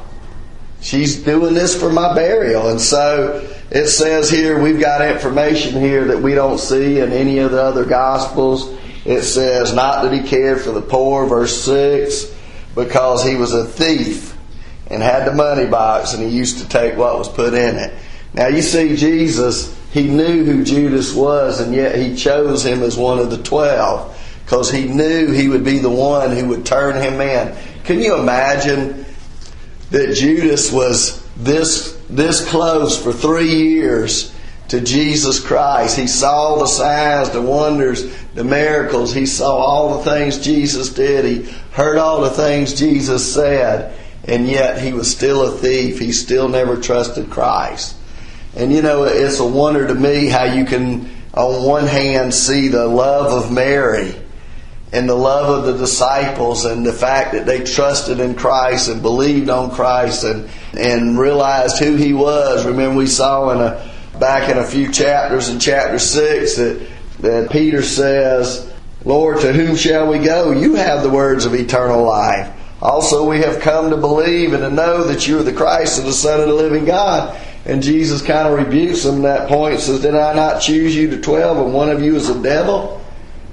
She's 0.81 1.23
doing 1.23 1.53
this 1.53 1.79
for 1.79 1.91
my 1.91 2.13
burial. 2.13 2.69
And 2.69 2.81
so 2.81 3.47
it 3.69 3.87
says 3.87 4.29
here, 4.29 4.61
we've 4.61 4.79
got 4.79 5.07
information 5.07 5.79
here 5.79 6.05
that 6.05 6.21
we 6.21 6.33
don't 6.33 6.57
see 6.57 6.99
in 6.99 7.13
any 7.13 7.37
of 7.37 7.51
the 7.51 7.61
other 7.61 7.85
Gospels. 7.85 8.77
It 9.05 9.21
says, 9.21 9.73
not 9.73 10.03
that 10.03 10.11
he 10.11 10.27
cared 10.27 10.61
for 10.61 10.71
the 10.71 10.81
poor, 10.81 11.25
verse 11.25 11.63
6, 11.63 12.35
because 12.75 13.23
he 13.23 13.35
was 13.35 13.53
a 13.53 13.65
thief 13.65 14.37
and 14.87 15.01
had 15.01 15.25
the 15.25 15.33
money 15.33 15.67
box 15.67 16.13
and 16.13 16.21
he 16.21 16.29
used 16.29 16.59
to 16.59 16.67
take 16.67 16.97
what 16.97 17.17
was 17.17 17.29
put 17.29 17.53
in 17.53 17.77
it. 17.77 17.93
Now 18.33 18.47
you 18.47 18.61
see, 18.61 18.95
Jesus, 18.95 19.77
he 19.91 20.07
knew 20.07 20.43
who 20.45 20.63
Judas 20.63 21.13
was 21.13 21.59
and 21.59 21.73
yet 21.73 21.95
he 21.95 22.15
chose 22.15 22.65
him 22.65 22.81
as 22.81 22.97
one 22.97 23.19
of 23.19 23.29
the 23.29 23.41
twelve 23.41 24.17
because 24.45 24.71
he 24.71 24.85
knew 24.85 25.31
he 25.31 25.47
would 25.47 25.63
be 25.63 25.79
the 25.79 25.89
one 25.89 26.35
who 26.35 26.49
would 26.49 26.65
turn 26.65 27.01
him 27.01 27.21
in. 27.21 27.55
Can 27.83 27.99
you 27.99 28.17
imagine 28.17 29.05
that 29.91 30.13
Judas 30.13 30.71
was 30.71 31.25
this, 31.35 31.97
this 32.09 32.47
close 32.49 33.01
for 33.01 33.13
three 33.13 33.53
years 33.53 34.33
to 34.69 34.81
Jesus 34.81 35.39
Christ? 35.39 35.97
He 35.97 36.07
saw 36.07 36.57
the 36.57 36.67
signs, 36.67 37.29
the 37.29 37.41
wonders, 37.41 38.13
the 38.33 38.43
miracles. 38.43 39.13
He 39.13 39.25
saw 39.25 39.55
all 39.55 39.97
the 39.97 40.09
things 40.09 40.37
Jesus 40.37 40.89
did. 40.89 41.25
He 41.25 41.51
heard 41.71 41.97
all 41.97 42.21
the 42.21 42.29
things 42.29 42.73
Jesus 42.73 43.33
said. 43.33 43.97
And 44.25 44.47
yet 44.47 44.81
he 44.81 44.93
was 44.93 45.09
still 45.09 45.47
a 45.47 45.57
thief. 45.57 45.99
He 45.99 46.11
still 46.11 46.47
never 46.47 46.77
trusted 46.77 47.29
Christ. 47.29 47.95
And 48.55 48.71
you 48.71 48.81
know, 48.81 49.03
it's 49.03 49.39
a 49.39 49.47
wonder 49.47 49.87
to 49.87 49.95
me 49.95 50.27
how 50.27 50.43
you 50.43 50.65
can, 50.65 51.09
on 51.33 51.65
one 51.65 51.87
hand, 51.87 52.33
see 52.33 52.67
the 52.67 52.85
love 52.85 53.45
of 53.45 53.51
Mary 53.51 54.15
and 54.93 55.07
the 55.07 55.15
love 55.15 55.59
of 55.59 55.65
the 55.65 55.79
disciples 55.79 56.65
and 56.65 56.85
the 56.85 56.91
fact 56.91 57.31
that 57.31 57.45
they 57.45 57.63
trusted 57.63 58.19
in 58.19 58.35
Christ 58.35 58.89
and 58.89 59.01
believed 59.01 59.49
on 59.49 59.71
Christ 59.71 60.25
and, 60.25 60.49
and 60.77 61.17
realized 61.17 61.79
who 61.79 61.95
He 61.95 62.13
was. 62.13 62.65
Remember, 62.65 62.97
we 62.97 63.07
saw 63.07 63.51
in 63.51 63.59
a, 63.59 63.89
back 64.19 64.49
in 64.49 64.57
a 64.57 64.65
few 64.65 64.91
chapters 64.91 65.47
in 65.47 65.59
chapter 65.59 65.97
6 65.97 66.55
that, 66.57 66.87
that 67.19 67.51
Peter 67.51 67.81
says, 67.81 68.73
Lord, 69.05 69.39
to 69.41 69.53
whom 69.53 69.77
shall 69.77 70.09
we 70.09 70.19
go? 70.19 70.51
You 70.51 70.75
have 70.75 71.03
the 71.03 71.09
words 71.09 71.45
of 71.45 71.55
eternal 71.55 72.03
life. 72.03 72.53
Also, 72.81 73.29
we 73.29 73.39
have 73.39 73.61
come 73.61 73.91
to 73.91 73.97
believe 73.97 74.53
and 74.53 74.63
to 74.63 74.69
know 74.69 75.03
that 75.05 75.27
you 75.27 75.39
are 75.39 75.43
the 75.43 75.53
Christ 75.53 75.99
and 75.99 76.07
the 76.07 76.13
Son 76.13 76.39
of 76.41 76.47
the 76.47 76.53
living 76.53 76.83
God. 76.83 77.39
And 77.65 77.83
Jesus 77.83 78.21
kind 78.21 78.47
of 78.47 78.57
rebukes 78.57 79.03
them 79.03 79.17
at 79.17 79.21
that 79.21 79.49
point, 79.49 79.79
says, 79.79 80.01
Did 80.01 80.15
I 80.15 80.33
not 80.33 80.61
choose 80.61 80.95
you 80.95 81.09
to 81.11 81.21
twelve, 81.21 81.57
and 81.57 81.73
one 81.73 81.89
of 81.89 82.01
you 82.01 82.15
is 82.15 82.29
a 82.29 82.41
devil? 82.41 83.03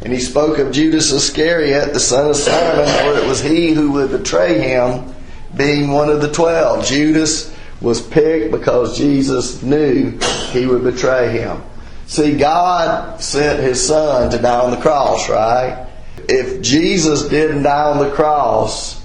And 0.01 0.13
he 0.13 0.21
spoke 0.21 0.59
of 0.59 0.73
Judas 0.73 1.13
Iscariot, 1.13 1.93
the 1.93 2.01
son 2.01 2.31
of 2.31 2.37
Simon, 2.37 2.87
for 2.87 3.19
it 3.19 3.29
was 3.29 3.43
he 3.43 3.73
who 3.73 3.93
would 3.93 4.11
betray 4.11 4.61
him, 4.61 5.15
being 5.57 5.91
one 5.91 6.09
of 6.09 6.23
the 6.23 6.33
twelve. 6.33 6.87
Judas 6.87 7.55
was 7.81 8.01
picked 8.01 8.51
because 8.51 8.97
Jesus 8.97 9.63
knew 9.63 10.19
he 10.53 10.67
would 10.67 10.85
betray 10.85 11.31
him. 11.31 11.63
See, 12.07 12.37
God 12.37 13.21
sent 13.21 13.63
his 13.63 13.87
son 13.87 14.31
to 14.31 14.39
die 14.39 14.61
on 14.61 14.71
the 14.71 14.79
cross, 14.79 15.29
right? 15.29 15.87
If 16.29 16.63
Jesus 16.63 17.29
didn't 17.29 17.65
die 17.65 17.91
on 17.91 17.99
the 17.99 18.11
cross, 18.11 18.98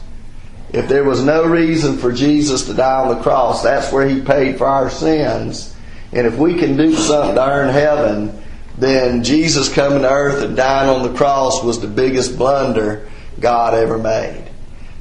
if 0.73 0.87
there 0.87 1.03
was 1.03 1.23
no 1.23 1.45
reason 1.45 1.97
for 1.99 2.11
Jesus 2.11 2.65
to 2.65 2.73
die 2.73 3.01
on 3.03 3.15
the 3.15 3.21
cross, 3.21 3.61
that's 3.61 3.93
where 3.93 4.07
he 4.09 4.21
paid 4.21 4.57
for 4.57 4.65
our 4.65 4.89
sins. 4.89 5.75
And 6.11 6.25
if 6.25 6.35
we 6.35 6.55
can 6.55 6.75
do 6.75 6.95
something 6.95 7.35
to 7.35 7.47
earn 7.47 7.69
heaven, 7.69 8.41
then 8.79 9.23
Jesus 9.23 9.71
coming 9.71 10.01
to 10.01 10.09
earth 10.09 10.43
and 10.43 10.57
dying 10.57 10.89
on 10.89 11.03
the 11.03 11.15
cross 11.15 11.63
was 11.63 11.79
the 11.79 11.87
biggest 11.87 12.39
blunder 12.39 13.07
God 13.39 13.75
ever 13.75 13.99
made. 13.99 14.49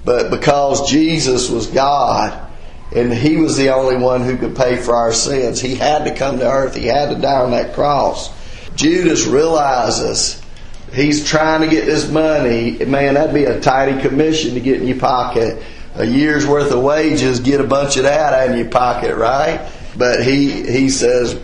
But 0.04 0.30
because 0.30 0.90
Jesus 0.90 1.48
was 1.48 1.66
God 1.68 2.50
and 2.94 3.12
He 3.12 3.36
was 3.36 3.56
the 3.56 3.70
only 3.70 3.96
one 3.96 4.22
who 4.22 4.36
could 4.36 4.54
pay 4.54 4.76
for 4.76 4.94
our 4.94 5.12
sins, 5.12 5.58
He 5.58 5.74
had 5.74 6.04
to 6.04 6.14
come 6.14 6.38
to 6.38 6.50
earth. 6.50 6.74
He 6.74 6.86
had 6.86 7.08
to 7.14 7.20
die 7.20 7.40
on 7.40 7.52
that 7.52 7.74
cross. 7.74 8.30
Judas 8.74 9.26
realizes 9.26 10.41
he's 10.94 11.26
trying 11.26 11.62
to 11.62 11.68
get 11.68 11.86
this 11.86 12.10
money. 12.10 12.84
Man, 12.84 13.14
that'd 13.14 13.34
be 13.34 13.44
a 13.44 13.60
tidy 13.60 14.00
commission 14.00 14.54
to 14.54 14.60
get 14.60 14.80
in 14.80 14.86
your 14.86 14.98
pocket. 14.98 15.62
A 15.94 16.04
year's 16.04 16.46
worth 16.46 16.72
of 16.72 16.82
wages, 16.82 17.40
get 17.40 17.60
a 17.60 17.66
bunch 17.66 17.96
of 17.96 18.04
that 18.04 18.32
out 18.32 18.50
in 18.50 18.58
your 18.58 18.70
pocket, 18.70 19.16
right? 19.16 19.70
But 19.96 20.24
he, 20.24 20.62
he 20.62 20.88
says, 20.88 21.34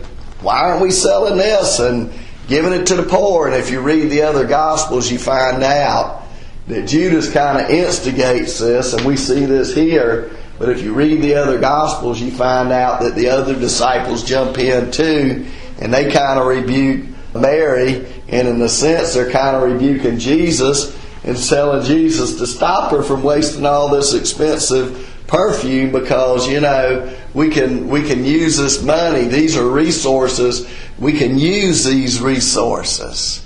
why 0.41 0.61
aren't 0.61 0.83
we 0.83 0.91
selling 0.91 1.37
this 1.37 1.81
and 1.81 2.13
giving 2.47 2.73
it 2.73 2.87
to 2.87 2.95
the 2.95 3.03
poor? 3.03 3.47
And 3.47 3.57
if 3.57 3.71
you 3.71 3.81
read 3.81 4.11
the 4.11 4.23
other 4.23 4.47
Gospels, 4.47 5.11
you 5.11 5.19
find 5.19 5.63
out 5.63 6.25
that 6.69 6.87
Judas 6.87 7.31
kind 7.33 7.59
of 7.59 7.71
instigates 7.71 8.59
this, 8.59 8.93
and 8.95 9.05
we 9.07 9.17
see 9.17 9.45
this 9.45 9.75
here. 9.75 10.31
But 10.59 10.71
if 10.71 10.83
you 10.83 10.95
read 10.95 11.23
the 11.23 11.35
other 11.35 11.59
Gospels, 11.59 12.21
you 12.21 12.31
find 12.31 12.73
out 12.73 13.01
that 13.03 13.15
the 13.15 13.29
other 13.29 13.55
disciples 13.55 14.25
jump 14.25 14.59
in 14.59 14.91
too, 14.91 15.47
and 15.81 15.93
they 15.93 16.11
kind 16.11 16.39
of 16.39 16.47
rebuke 16.47 17.07
Mary, 17.35 18.07
and 18.29 18.47
in 18.47 18.61
a 18.61 18.69
sense, 18.69 19.15
they're 19.15 19.31
kind 19.31 19.57
of 19.57 19.63
rebuking 19.63 20.19
Jesus 20.19 20.97
and 21.25 21.37
telling 21.37 21.85
Jesus 21.85 22.37
to 22.37 22.47
stop 22.47 22.91
her 22.93 23.03
from 23.03 23.23
wasting 23.23 23.65
all 23.65 23.89
this 23.89 24.15
expensive 24.15 25.05
perfume 25.27 25.93
because 25.93 26.49
you 26.49 26.61
know 26.61 27.15
we 27.35 27.51
can 27.51 27.89
we 27.89 28.03
can 28.03 28.25
use 28.25 28.57
this 28.57 28.83
money. 28.83 29.25
These 29.25 29.57
are 29.57 29.69
resources. 29.69 30.69
We 30.99 31.15
can 31.15 31.39
use 31.39 31.85
these 31.85 32.21
resources. 32.21 33.45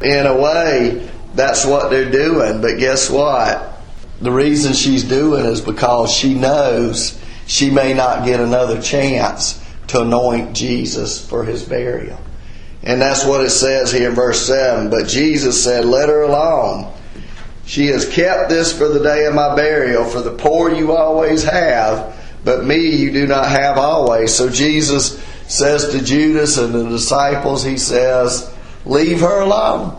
In 0.00 0.26
a 0.26 0.36
way 0.36 1.10
that's 1.34 1.64
what 1.64 1.90
they're 1.90 2.10
doing. 2.10 2.60
But 2.60 2.78
guess 2.78 3.10
what? 3.10 3.80
The 4.20 4.30
reason 4.30 4.72
she's 4.72 5.04
doing 5.04 5.46
is 5.46 5.60
because 5.60 6.12
she 6.12 6.34
knows 6.34 7.18
she 7.46 7.70
may 7.70 7.92
not 7.92 8.24
get 8.24 8.40
another 8.40 8.80
chance 8.80 9.60
to 9.88 10.02
anoint 10.02 10.54
Jesus 10.54 11.24
for 11.26 11.44
his 11.44 11.64
burial 11.64 12.18
and 12.84 13.00
that's 13.00 13.24
what 13.24 13.44
it 13.44 13.50
says 13.50 13.92
here 13.92 14.08
in 14.08 14.14
verse 14.14 14.46
7 14.46 14.90
but 14.90 15.08
Jesus 15.08 15.62
said 15.62 15.84
let 15.84 16.08
her 16.08 16.22
alone 16.22 16.92
she 17.64 17.86
has 17.86 18.08
kept 18.08 18.50
this 18.50 18.76
for 18.76 18.88
the 18.88 19.02
day 19.02 19.26
of 19.26 19.34
my 19.34 19.54
burial. 19.54 20.04
For 20.04 20.20
the 20.20 20.32
poor 20.32 20.72
you 20.72 20.92
always 20.92 21.44
have, 21.44 22.14
but 22.44 22.64
me 22.64 22.96
you 22.96 23.12
do 23.12 23.26
not 23.26 23.48
have 23.48 23.78
always. 23.78 24.34
So 24.34 24.50
Jesus 24.50 25.22
says 25.48 25.88
to 25.90 26.02
Judas 26.02 26.58
and 26.58 26.74
the 26.74 26.88
disciples, 26.88 27.64
He 27.64 27.78
says, 27.78 28.52
Leave 28.84 29.20
her 29.20 29.40
alone. 29.40 29.98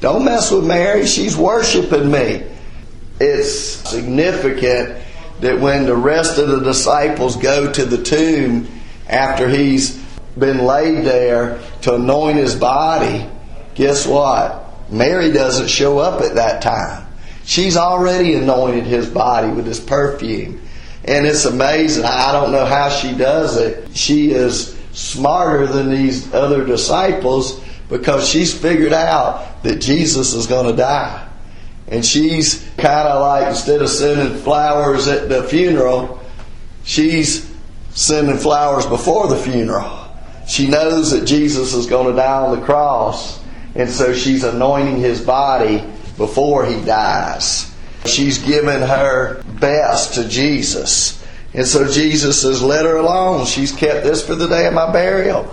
Don't 0.00 0.24
mess 0.24 0.50
with 0.50 0.66
Mary. 0.66 1.06
She's 1.06 1.36
worshiping 1.36 2.10
me. 2.10 2.44
It's 3.18 3.50
significant 3.88 4.98
that 5.40 5.58
when 5.58 5.86
the 5.86 5.96
rest 5.96 6.38
of 6.38 6.48
the 6.48 6.60
disciples 6.60 7.36
go 7.36 7.72
to 7.72 7.84
the 7.84 8.02
tomb 8.02 8.68
after 9.08 9.48
he's 9.48 10.03
been 10.38 10.64
laid 10.64 11.04
there 11.04 11.60
to 11.82 11.94
anoint 11.94 12.38
his 12.38 12.54
body, 12.54 13.28
guess 13.74 14.06
what? 14.06 14.90
Mary 14.90 15.32
doesn't 15.32 15.68
show 15.68 15.98
up 15.98 16.20
at 16.20 16.34
that 16.34 16.62
time. 16.62 17.06
She's 17.44 17.76
already 17.76 18.34
anointed 18.34 18.84
his 18.84 19.08
body 19.08 19.48
with 19.48 19.64
this 19.64 19.80
perfume. 19.80 20.62
And 21.04 21.26
it's 21.26 21.44
amazing. 21.44 22.04
I 22.04 22.32
don't 22.32 22.52
know 22.52 22.64
how 22.64 22.88
she 22.88 23.14
does 23.14 23.58
it. 23.58 23.94
She 23.94 24.30
is 24.30 24.78
smarter 24.92 25.66
than 25.66 25.90
these 25.90 26.32
other 26.32 26.64
disciples 26.64 27.60
because 27.88 28.28
she's 28.28 28.58
figured 28.58 28.92
out 28.92 29.62
that 29.62 29.80
Jesus 29.80 30.32
is 30.32 30.46
going 30.46 30.70
to 30.70 30.76
die. 30.76 31.28
And 31.88 32.04
she's 32.04 32.66
kind 32.78 33.08
of 33.08 33.20
like, 33.20 33.48
instead 33.48 33.82
of 33.82 33.90
sending 33.90 34.38
flowers 34.38 35.06
at 35.06 35.28
the 35.28 35.42
funeral, 35.44 36.22
she's 36.84 37.50
sending 37.90 38.38
flowers 38.38 38.86
before 38.86 39.28
the 39.28 39.36
funeral. 39.36 40.03
She 40.46 40.68
knows 40.68 41.10
that 41.10 41.26
Jesus 41.26 41.74
is 41.74 41.86
going 41.86 42.06
to 42.06 42.16
die 42.16 42.42
on 42.42 42.58
the 42.58 42.64
cross. 42.64 43.42
And 43.74 43.90
so 43.90 44.12
she's 44.12 44.44
anointing 44.44 44.98
his 44.98 45.20
body 45.20 45.84
before 46.16 46.64
he 46.64 46.80
dies. 46.84 47.72
She's 48.04 48.38
given 48.38 48.82
her 48.82 49.42
best 49.58 50.14
to 50.14 50.28
Jesus. 50.28 51.22
And 51.54 51.66
so 51.66 51.90
Jesus 51.90 52.42
says, 52.42 52.62
Let 52.62 52.84
her 52.84 52.96
alone. 52.96 53.46
She's 53.46 53.72
kept 53.72 54.04
this 54.04 54.24
for 54.24 54.34
the 54.34 54.46
day 54.46 54.66
of 54.66 54.74
my 54.74 54.92
burial. 54.92 55.52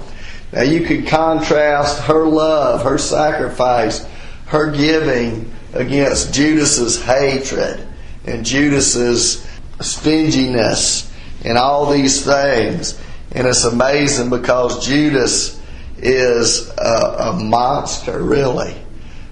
Now 0.52 0.64
you 0.64 0.86
could 0.86 1.08
contrast 1.08 2.02
her 2.04 2.26
love, 2.26 2.84
her 2.84 2.98
sacrifice, 2.98 4.06
her 4.48 4.72
giving 4.72 5.52
against 5.74 6.34
Judas's 6.34 7.02
hatred 7.02 7.88
and 8.26 8.46
Judas's 8.46 9.48
stinginess 9.80 11.12
and 11.46 11.58
all 11.58 11.90
these 11.90 12.26
things. 12.26 13.00
And 13.34 13.48
it's 13.48 13.64
amazing 13.64 14.30
because 14.30 14.86
Judas 14.86 15.60
is 15.98 16.70
a, 16.78 17.16
a 17.20 17.34
monster, 17.34 18.22
really. 18.22 18.76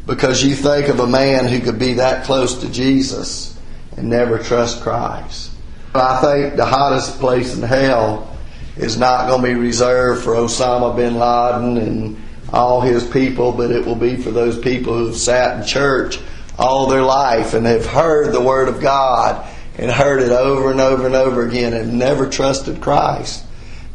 Because 0.06 0.44
you 0.44 0.56
think 0.56 0.88
of 0.88 1.00
a 1.00 1.08
man 1.08 1.48
who 1.48 1.60
could 1.60 1.78
be 1.80 1.94
that 1.96 2.26
close 2.26 2.62
to 2.62 2.72
Jesus 2.72 3.58
and 3.98 4.10
never 4.10 4.40
trust 4.40 4.82
Christ. 4.82 5.52
I 5.94 6.22
think 6.22 6.56
the 6.56 6.66
hottest 6.66 7.20
place 7.20 7.56
in 7.56 7.64
hell 7.64 8.38
is 8.78 8.98
not 8.98 9.28
going 9.28 9.42
to 9.42 9.48
be 9.48 9.56
reserved 9.56 10.24
for 10.24 10.34
Osama 10.34 10.96
bin 10.96 11.16
Laden 11.16 11.78
and 11.78 12.22
all 12.54 12.82
his 12.82 13.06
people, 13.06 13.52
but 13.52 13.72
it 13.72 13.86
will 13.86 13.96
be 13.96 14.16
for 14.16 14.32
those 14.32 14.58
people 14.58 14.98
who 14.98 15.08
have 15.08 15.18
sat 15.18 15.60
in 15.60 15.68
church 15.68 16.20
all 16.58 16.88
their 16.88 17.02
life 17.02 17.54
and 17.54 17.66
have 17.66 17.86
heard 17.86 18.34
the 18.34 18.42
Word 18.42 18.70
of 18.70 18.82
God 18.82 19.48
and 19.78 19.92
heard 19.92 20.22
it 20.22 20.32
over 20.32 20.72
and 20.72 20.80
over 20.80 21.06
and 21.06 21.16
over 21.16 21.48
again 21.48 21.74
and 21.74 21.98
never 21.98 22.30
trusted 22.30 22.82
Christ. 22.82 23.46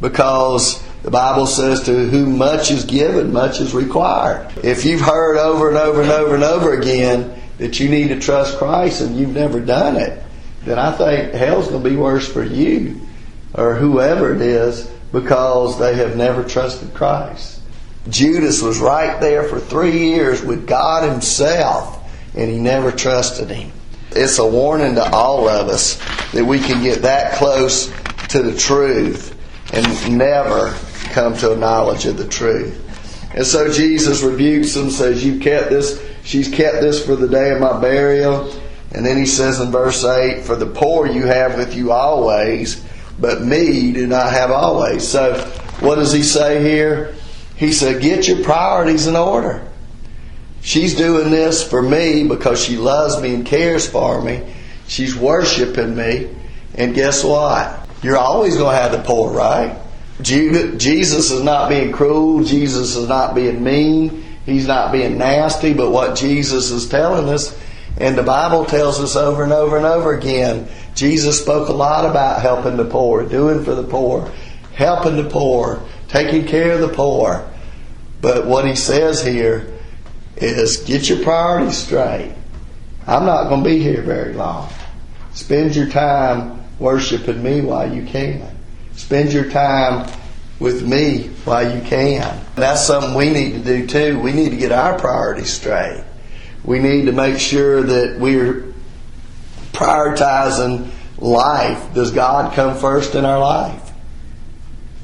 Because 0.05 0.83
the 1.03 1.11
Bible 1.11 1.47
says 1.47 1.85
to 1.85 2.07
whom 2.11 2.37
much 2.37 2.71
is 2.71 2.85
given, 2.85 3.33
much 3.33 3.59
is 3.59 3.73
required. 3.73 4.53
If 4.63 4.85
you've 4.85 5.01
heard 5.01 5.39
over 5.39 5.69
and 5.69 5.79
over 5.79 6.03
and 6.03 6.11
over 6.11 6.35
and 6.35 6.45
over 6.45 6.79
again 6.79 7.41
that 7.57 7.81
you 7.81 7.89
need 7.89 8.09
to 8.09 8.21
trust 8.21 8.59
Christ 8.59 9.01
and 9.01 9.17
you've 9.17 9.33
never 9.33 9.61
done 9.61 9.97
it, 9.97 10.23
then 10.67 10.79
I 10.79 10.93
think 10.93 11.33
hell's 11.33 11.69
going 11.69 11.83
to 11.83 11.89
be 11.89 11.97
worse 11.97 12.31
for 12.31 12.45
you 12.45 13.01
or 13.55 13.77
whoever 13.77 14.35
it 14.35 14.43
is 14.43 14.91
because 15.11 15.79
they 15.79 15.95
have 15.95 16.19
never 16.19 16.45
trusted 16.45 16.93
Christ. 16.93 17.63
Judas 18.11 18.61
was 18.61 18.81
right 18.81 19.19
there 19.23 19.45
for 19.45 19.59
three 19.59 20.11
years 20.11 20.43
with 20.43 20.67
God 20.67 21.11
Himself 21.11 22.07
and 22.35 22.51
he 22.51 22.59
never 22.59 22.93
trusted 22.93 23.49
Him. 23.49 23.73
It's 24.11 24.39
a 24.39 24.47
warning 24.47 24.97
to 24.97 25.11
all 25.15 25.49
of 25.49 25.69
us 25.69 25.99
that 26.33 26.45
we 26.45 26.59
can 26.59 26.83
get 26.83 27.01
that 27.03 27.37
close 27.37 27.91
to 28.29 28.43
the 28.43 28.55
truth 28.55 29.34
and 29.75 30.19
never 30.19 30.73
come 31.11 31.37
to 31.39 31.53
a 31.53 31.57
knowledge 31.57 32.07
of 32.07 32.17
the 32.17 32.29
truth. 32.29 32.81
And 33.35 33.45
so 33.45 33.73
Jesus 33.73 34.23
rebukes 34.23 34.75
them, 34.75 34.91
says, 34.91 35.25
You've 35.25 35.43
kept 35.43 35.71
this, 35.71 36.01
she's 36.23 36.49
kept 36.49 36.81
this 36.81 37.05
for 37.05 37.17
the 37.17 37.29
day 37.29 37.51
of 37.51 37.61
my 37.61 37.81
burial. 37.81 38.53
And 38.93 39.05
then 39.05 39.17
he 39.17 39.27
says 39.27 39.59
in 39.59 39.73
verse 39.73 40.05
8, 40.05 40.45
For 40.45 40.55
the 40.55 40.67
poor 40.67 41.09
you 41.09 41.27
have 41.27 41.57
with 41.59 41.75
you 41.75 41.91
always, 41.91 42.85
but 43.19 43.43
me 43.43 43.69
you 43.69 43.93
do 43.93 44.07
not 44.07 44.33
have 44.33 44.53
always. 44.53 45.07
So 45.07 45.35
what 45.81 45.97
does 45.97 46.13
he 46.13 46.23
say 46.23 46.63
here? 46.63 47.15
He 47.57 47.73
said, 47.73 48.01
Get 48.01 48.29
your 48.29 48.45
priorities 48.45 49.09
in 49.09 49.17
order. 49.17 49.67
She's 50.61 50.95
doing 50.95 51.31
this 51.31 51.69
for 51.69 51.83
me 51.83 52.27
because 52.27 52.63
she 52.63 52.77
loves 52.77 53.21
me 53.21 53.35
and 53.35 53.45
cares 53.45 53.89
for 53.89 54.23
me. 54.23 54.43
She's 54.87 55.17
worshiping 55.17 55.97
me. 55.97 56.31
And 56.77 56.95
guess 56.95 57.25
what? 57.25 57.84
You're 58.05 58.19
always 58.19 58.59
going 58.59 58.77
to 58.77 58.83
have 58.83 58.93
the 58.93 59.03
poor, 59.03 59.33
right? 59.33 59.79
Jesus 60.21 61.31
is 61.31 61.43
not 61.43 61.71
being 61.71 61.91
cruel. 61.91 62.45
Jesus 62.45 62.97
is 62.97 63.09
not 63.09 63.35
being 63.35 63.65
mean. 63.65 64.23
He's 64.45 64.67
not 64.67 64.93
being 64.93 65.17
nasty. 65.17 65.73
But 65.73 65.91
what 65.91 66.15
Jesus 66.15 66.71
is 66.71 66.87
telling 66.87 67.31
us, 67.31 67.59
and 67.97 68.19
the 68.19 68.23
Bible 68.23 68.67
tells 68.67 69.01
us 69.01 69.17
over 69.17 69.43
and 69.43 69.55
over 69.55 69.79
and 69.79 69.87
over 69.87 70.13
again, 70.13 70.69
Jesus 70.95 71.41
spoke 71.41 71.71
a 71.71 71.73
lot 71.73 72.05
about 72.05 72.43
helping 72.43 72.77
the 72.77 72.85
poor, 72.85 73.27
doing 73.27 73.65
for 73.65 73.75
the 73.75 73.83
poor, 73.83 74.31
helping 74.75 75.17
the 75.17 75.31
poor, 75.31 75.83
taking 76.09 76.47
care 76.47 76.73
of 76.73 76.81
the 76.81 76.89
poor. 76.89 77.49
But 78.21 78.47
what 78.47 78.67
he 78.67 78.77
says 78.77 79.25
here 79.25 79.73
is 80.37 80.77
get 80.77 81.09
your 81.09 81.23
priorities 81.23 81.79
straight. 81.79 82.35
I'm 83.07 83.25
not 83.25 83.49
going 83.49 83.65
to 83.65 83.71
be 83.71 83.79
here 83.79 84.03
very 84.03 84.35
long. 84.35 84.71
Spend 85.33 85.75
your 85.75 85.89
time 85.89 86.64
worshiping 86.85 87.43
me 87.43 87.63
while 87.63 87.93
you 87.93 88.05
can. 88.05 88.47
Spend 88.95 89.33
your 89.33 89.51
time 89.51 90.09
with 90.61 90.87
me 90.87 91.29
while 91.45 91.75
you 91.75 91.83
can. 91.83 92.41
That's 92.55 92.87
something 92.87 93.15
we 93.15 93.31
need 93.31 93.53
to 93.55 93.59
do 93.59 93.87
too. 93.87 94.21
We 94.21 94.33
need 94.33 94.51
to 94.51 94.57
get 94.57 94.71
our 94.71 94.99
priorities 94.99 95.53
straight. 95.53 96.05
We 96.63 96.79
need 96.79 97.07
to 97.07 97.13
make 97.13 97.41
sure 97.41 97.83
that 97.83 98.21
we're 98.21 98.73
prioritizing 99.73 100.91
life. 101.19 101.95
Does 101.95 102.13
God 102.13 102.55
come 102.55 102.77
first 102.77 103.15
in 103.15 103.25
our 103.25 103.41
life? 103.41 103.93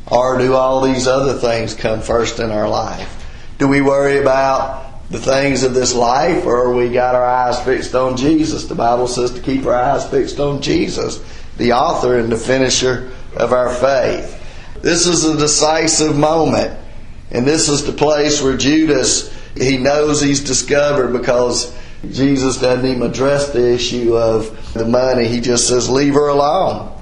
Or 0.07 0.39
do 0.39 0.55
all 0.55 0.83
these 0.83 1.09
other 1.09 1.39
things 1.39 1.75
come 1.75 2.03
first 2.03 2.41
in 2.41 2.51
our 2.51 2.69
life? 2.69 3.17
Do 3.59 3.69
we 3.69 3.81
worry 3.81 4.19
about 4.19 4.91
the 5.11 5.19
things 5.19 5.65
of 5.65 5.75
this 5.75 5.93
life, 5.93 6.47
or 6.47 6.73
we 6.73 6.89
got 6.89 7.17
our 7.17 7.25
eyes 7.25 7.61
fixed 7.65 7.97
on 7.97 8.17
Jesus. 8.17 8.67
The 8.67 8.77
Bible 8.77 9.09
says 9.09 9.33
to 9.33 9.41
keep 9.41 9.67
our 9.67 9.75
eyes 9.75 10.09
fixed 10.09 10.39
on 10.39 10.63
Jesus, 10.63 11.19
the 11.61 11.73
author 11.73 12.19
and 12.19 12.33
the 12.33 12.37
finisher 12.37 13.13
of 13.37 13.53
our 13.53 13.73
faith. 13.73 14.37
This 14.83 15.07
is 15.07 15.25
a 15.25 15.37
decisive 15.37 16.17
moment, 16.17 16.77
and 17.31 17.47
this 17.47 17.69
is 17.69 17.85
the 17.85 17.93
place 17.93 18.43
where 18.43 18.57
Judas 18.57 19.39
he 19.57 19.77
knows 19.77 20.23
he's 20.23 20.41
discovered 20.41 21.13
because 21.13 21.77
Jesus 22.09 22.57
doesn't 22.59 22.87
even 22.87 23.03
address 23.03 23.53
the 23.53 23.75
issue 23.75 24.17
of 24.17 24.73
the 24.75 24.87
money. 24.87 25.27
He 25.27 25.41
just 25.41 25.69
says, 25.69 25.91
"Leave 25.91 26.15
her 26.15 26.29
alone." 26.29 26.93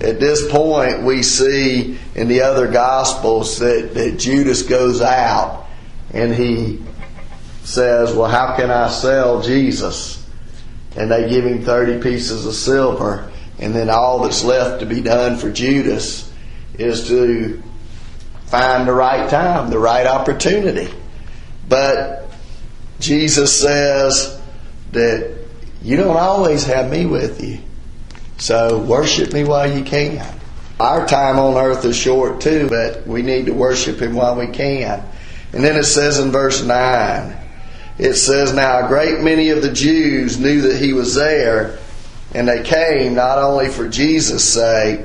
At 0.00 0.20
this 0.20 0.50
point, 0.50 1.02
we 1.02 1.22
see 1.22 1.98
in 2.14 2.28
the 2.28 2.42
other 2.42 2.68
Gospels 2.68 3.58
that, 3.58 3.94
that 3.94 4.18
Judas 4.18 4.62
goes 4.62 5.00
out 5.00 5.66
and 6.12 6.34
he 6.34 6.82
says, 7.64 8.12
Well, 8.14 8.28
how 8.28 8.56
can 8.56 8.70
I 8.70 8.88
sell 8.90 9.42
Jesus? 9.42 10.24
And 10.96 11.10
they 11.10 11.28
give 11.28 11.44
him 11.44 11.62
30 11.62 12.02
pieces 12.02 12.46
of 12.46 12.54
silver. 12.54 13.30
And 13.58 13.74
then 13.74 13.88
all 13.88 14.20
that's 14.20 14.44
left 14.44 14.80
to 14.80 14.86
be 14.86 15.00
done 15.00 15.38
for 15.38 15.50
Judas 15.50 16.30
is 16.78 17.08
to 17.08 17.62
find 18.46 18.86
the 18.86 18.92
right 18.92 19.28
time, 19.28 19.70
the 19.70 19.78
right 19.78 20.06
opportunity. 20.06 20.92
But 21.68 22.30
Jesus 23.00 23.58
says 23.58 24.40
that 24.92 25.36
you 25.82 25.96
don't 25.96 26.16
always 26.16 26.64
have 26.64 26.90
me 26.90 27.06
with 27.06 27.42
you. 27.42 27.60
So 28.38 28.78
worship 28.78 29.32
me 29.32 29.44
while 29.44 29.70
you 29.70 29.84
can. 29.84 30.34
Our 30.78 31.06
time 31.06 31.38
on 31.38 31.56
earth 31.56 31.84
is 31.84 31.96
short 31.96 32.40
too, 32.40 32.68
but 32.68 33.06
we 33.06 33.22
need 33.22 33.46
to 33.46 33.54
worship 33.54 34.00
him 34.00 34.14
while 34.14 34.36
we 34.36 34.48
can. 34.48 35.02
And 35.52 35.64
then 35.64 35.76
it 35.76 35.84
says 35.84 36.18
in 36.18 36.30
verse 36.30 36.62
9, 36.62 37.34
it 37.98 38.14
says, 38.14 38.52
Now 38.52 38.84
a 38.84 38.88
great 38.88 39.20
many 39.20 39.50
of 39.50 39.62
the 39.62 39.72
Jews 39.72 40.38
knew 40.38 40.60
that 40.62 40.76
he 40.76 40.92
was 40.92 41.14
there, 41.14 41.78
and 42.36 42.46
they 42.46 42.62
came 42.62 43.14
not 43.14 43.38
only 43.38 43.68
for 43.68 43.88
Jesus' 43.88 44.52
sake 44.52 45.00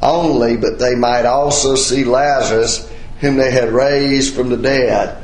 only, 0.00 0.56
but 0.56 0.78
they 0.78 0.94
might 0.94 1.26
also 1.26 1.74
see 1.74 2.04
Lazarus, 2.04 2.90
whom 3.18 3.36
they 3.36 3.50
had 3.50 3.72
raised 3.72 4.34
from 4.34 4.50
the 4.50 4.56
dead. 4.56 5.22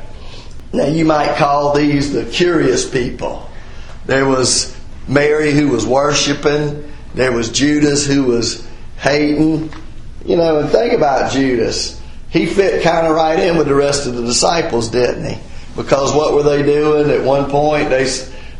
Now 0.73 0.87
you 0.87 1.05
might 1.05 1.37
call 1.37 1.73
these 1.73 2.11
the 2.11 2.25
curious 2.25 2.87
people. 2.87 3.49
There 4.05 4.25
was 4.25 4.75
Mary 5.07 5.51
who 5.51 5.69
was 5.69 5.85
worshiping, 5.85 6.91
there 7.15 7.31
was 7.31 7.49
Judas 7.49 8.05
who 8.05 8.25
was 8.25 8.67
hating. 8.97 9.71
You 10.25 10.35
know, 10.35 10.59
and 10.59 10.69
think 10.69 10.93
about 10.93 11.31
Judas. 11.31 11.99
He 12.29 12.45
fit 12.45 12.83
kind 12.83 13.07
of 13.07 13.15
right 13.15 13.39
in 13.39 13.57
with 13.57 13.67
the 13.67 13.73
rest 13.73 14.05
of 14.05 14.15
the 14.15 14.23
disciples, 14.23 14.89
didn't 14.89 15.25
he? 15.25 15.39
Because 15.77 16.13
what 16.13 16.33
were 16.33 16.43
they 16.43 16.61
doing? 16.63 17.09
At 17.09 17.23
one 17.23 17.49
point, 17.49 17.89
they 17.89 18.05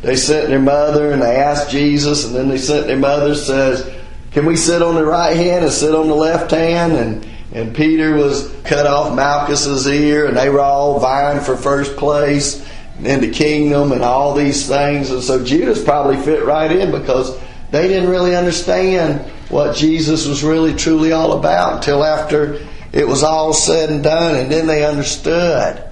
they 0.02 0.16
sent 0.16 0.48
their 0.48 0.60
mother 0.60 1.12
and 1.12 1.20
they 1.22 1.36
asked 1.36 1.70
Jesus, 1.70 2.24
and 2.24 2.34
then 2.34 2.48
they 2.48 2.58
sent 2.58 2.86
their 2.86 2.96
mother 2.96 3.34
says, 3.34 3.88
"Can 4.32 4.46
we 4.46 4.56
sit 4.56 4.82
on 4.82 4.94
the 4.94 5.04
right 5.04 5.36
hand 5.36 5.64
and 5.64 5.72
sit 5.72 5.94
on 5.94 6.08
the 6.08 6.14
left 6.14 6.50
hand?" 6.50 6.92
And 6.92 7.26
and 7.52 7.74
Peter 7.74 8.14
was 8.14 8.52
cut 8.64 8.86
off 8.86 9.14
Malchus's 9.16 9.86
ear, 9.86 10.26
and 10.26 10.36
they 10.36 10.50
were 10.50 10.60
all 10.60 11.00
vying 11.00 11.40
for 11.40 11.56
first 11.56 11.96
place 11.96 12.62
in 13.02 13.20
the 13.20 13.30
kingdom 13.30 13.92
and 13.92 14.02
all 14.02 14.34
these 14.34 14.68
things. 14.68 15.10
And 15.10 15.22
so 15.22 15.42
Judas 15.42 15.82
probably 15.82 16.16
fit 16.18 16.44
right 16.44 16.70
in 16.70 16.90
because 16.90 17.36
they 17.70 17.88
didn't 17.88 18.10
really 18.10 18.36
understand 18.36 19.20
what 19.48 19.76
Jesus 19.76 20.26
was 20.26 20.44
really 20.44 20.74
truly 20.74 21.12
all 21.12 21.32
about 21.32 21.76
until 21.76 22.04
after 22.04 22.58
it 22.92 23.06
was 23.06 23.22
all 23.22 23.52
said 23.52 23.88
and 23.90 24.02
done, 24.02 24.34
and 24.36 24.52
then 24.52 24.66
they 24.66 24.84
understood. 24.84 25.82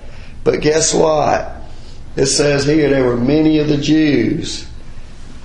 But 0.44 0.60
guess 0.60 0.92
what? 0.92 1.55
It 2.16 2.26
says 2.26 2.64
here 2.64 2.88
there 2.88 3.05
were 3.05 3.16
many 3.16 3.59
of 3.59 3.68
the 3.68 3.76
Jews. 3.76 4.68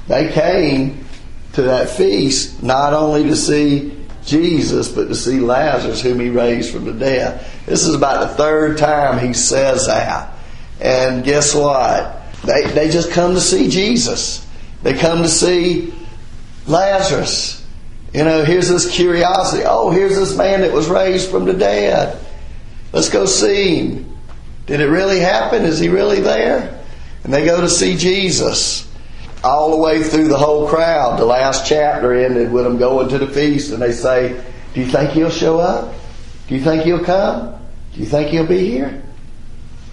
They 0.07 0.31
came 0.31 1.05
to 1.53 1.63
that 1.63 1.89
feast 1.89 2.63
not 2.63 2.93
only 2.93 3.23
to 3.23 3.35
see 3.35 3.97
Jesus, 4.25 4.89
but 4.89 5.07
to 5.07 5.15
see 5.15 5.39
Lazarus, 5.39 6.01
whom 6.01 6.19
he 6.19 6.29
raised 6.29 6.73
from 6.73 6.85
the 6.85 6.93
dead. 6.93 7.45
This 7.65 7.85
is 7.85 7.95
about 7.95 8.21
the 8.21 8.35
third 8.35 8.77
time 8.77 9.25
he 9.25 9.33
says 9.33 9.87
that. 9.87 10.33
And 10.79 11.23
guess 11.23 11.53
what? 11.53 12.21
They, 12.43 12.71
they 12.71 12.89
just 12.89 13.11
come 13.11 13.33
to 13.33 13.41
see 13.41 13.69
Jesus. 13.69 14.47
They 14.83 14.93
come 14.93 15.21
to 15.23 15.29
see 15.29 15.93
Lazarus. 16.67 17.65
You 18.13 18.23
know, 18.23 18.43
here's 18.43 18.69
this 18.69 18.89
curiosity. 18.93 19.63
Oh, 19.65 19.89
here's 19.89 20.15
this 20.15 20.35
man 20.35 20.61
that 20.61 20.71
was 20.71 20.87
raised 20.87 21.29
from 21.29 21.45
the 21.45 21.53
dead. 21.53 22.19
Let's 22.91 23.09
go 23.09 23.25
see 23.25 23.75
him. 23.75 24.10
Did 24.71 24.79
it 24.79 24.87
really 24.87 25.19
happen? 25.19 25.65
Is 25.65 25.79
he 25.79 25.89
really 25.89 26.21
there? 26.21 26.81
And 27.25 27.33
they 27.33 27.43
go 27.43 27.59
to 27.59 27.67
see 27.67 27.97
Jesus. 27.97 28.89
All 29.43 29.71
the 29.71 29.75
way 29.75 30.01
through 30.01 30.29
the 30.29 30.37
whole 30.37 30.65
crowd. 30.65 31.19
The 31.19 31.25
last 31.25 31.67
chapter 31.67 32.13
ended 32.13 32.53
with 32.53 32.63
them 32.63 32.77
going 32.77 33.09
to 33.09 33.17
the 33.17 33.27
feast 33.27 33.73
and 33.73 33.81
they 33.81 33.91
say, 33.91 34.41
Do 34.73 34.79
you 34.79 34.85
think 34.85 35.09
he'll 35.09 35.29
show 35.29 35.59
up? 35.59 35.93
Do 36.47 36.55
you 36.55 36.63
think 36.63 36.83
he'll 36.83 37.03
come? 37.03 37.53
Do 37.93 37.99
you 37.99 38.05
think 38.05 38.29
he'll 38.29 38.47
be 38.47 38.65
here? 38.65 39.03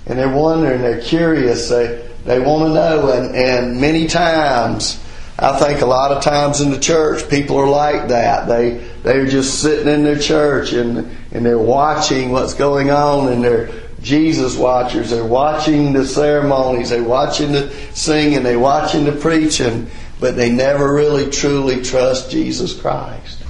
And 0.07 0.17
they're 0.17 0.33
wondering, 0.33 0.81
they're 0.81 1.01
curious, 1.01 1.69
they, 1.69 2.09
they 2.25 2.39
want 2.39 2.69
to 2.69 2.73
know. 2.73 3.11
And, 3.11 3.35
and 3.35 3.81
many 3.81 4.07
times, 4.07 5.05
I 5.41 5.59
think 5.59 5.81
a 5.81 5.87
lot 5.87 6.13
of 6.13 6.23
times 6.23 6.61
in 6.61 6.71
the 6.71 6.79
church, 6.79 7.29
people 7.29 7.57
are 7.57 7.69
like 7.69 8.07
that. 8.11 8.47
They, 8.47 8.77
they're 9.03 9.27
just 9.27 9.61
sitting 9.61 9.93
in 9.93 10.05
their 10.05 10.21
church 10.21 10.73
and, 10.73 11.17
and 11.33 11.45
they're 11.45 11.59
watching 11.59 12.31
what's 12.31 12.55
going 12.55 12.91
on 12.91 13.33
and 13.33 13.43
they're 13.43 13.88
Jesus 14.09 14.57
watchers. 14.57 15.11
They're 15.11 15.25
watching 15.25 15.93
the 15.93 16.07
ceremonies. 16.07 16.91
They're 16.91 17.05
watching 17.05 17.53
the 17.53 17.71
singing. 17.93 18.43
They're 18.43 18.59
watching 18.59 19.05
the 19.05 19.13
preaching. 19.13 19.91
But 20.19 20.35
they 20.35 20.51
never 20.51 20.93
really 20.93 21.31
truly 21.31 21.83
trust 21.83 22.31
Jesus 22.31 22.79
Christ 22.79 23.45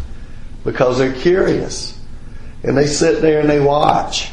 because 0.65 0.99
they're 0.99 1.15
curious. 1.15 1.99
And 2.65 2.77
they 2.77 2.87
sit 2.87 3.23
there 3.23 3.41
and 3.41 3.49
they 3.49 3.61
watch. 3.61 4.31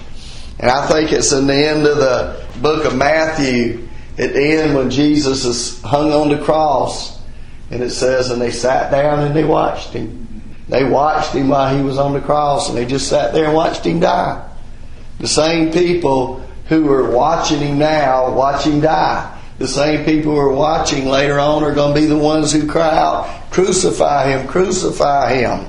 And 0.60 0.72
I 0.72 0.88
think 0.88 1.12
it's 1.12 1.32
in 1.32 1.48
the 1.48 1.54
end 1.54 1.86
of 1.86 1.98
the 1.98 2.44
book 2.60 2.86
of 2.86 2.96
Matthew, 2.96 3.88
at 4.18 4.34
the 4.34 4.42
end 4.42 4.76
when 4.76 4.90
Jesus 4.90 5.46
is 5.46 5.82
hung 5.82 6.12
on 6.12 6.30
the 6.30 6.44
cross, 6.44 7.22
and 7.70 7.84
it 7.84 7.92
says, 7.92 8.32
and 8.32 8.42
they 8.42 8.52
sat 8.52 8.92
down 8.92 9.20
and 9.20 9.36
they 9.36 9.44
watched 9.44 9.90
him. 9.90 10.42
They 10.68 10.84
watched 10.84 11.34
him 11.34 11.50
while 11.50 11.76
he 11.76 11.84
was 11.84 11.98
on 11.98 12.14
the 12.14 12.22
cross, 12.22 12.70
and 12.70 12.78
they 12.78 12.86
just 12.86 13.08
sat 13.08 13.34
there 13.34 13.46
and 13.46 13.54
watched 13.54 13.86
him 13.86 14.00
die. 14.00 14.45
The 15.20 15.28
same 15.28 15.72
people 15.72 16.42
who 16.68 16.92
are 16.92 17.10
watching 17.10 17.60
him 17.60 17.80
now, 17.80 18.34
watch 18.34 18.66
him 18.66 18.82
die. 18.82 19.32
The 19.58 19.68
same 19.68 20.04
people 20.04 20.34
who 20.34 20.40
are 20.40 20.52
watching 20.52 21.06
later 21.06 21.40
on 21.40 21.64
are 21.64 21.74
going 21.74 21.96
to 21.96 22.02
be 22.02 22.08
the 22.08 22.18
ones 22.18 22.52
who 22.52 22.68
cry 22.68 22.98
out, 22.98 23.52
Crucify 23.52 24.32
him, 24.32 24.48
crucify 24.48 25.34
him. 25.34 25.66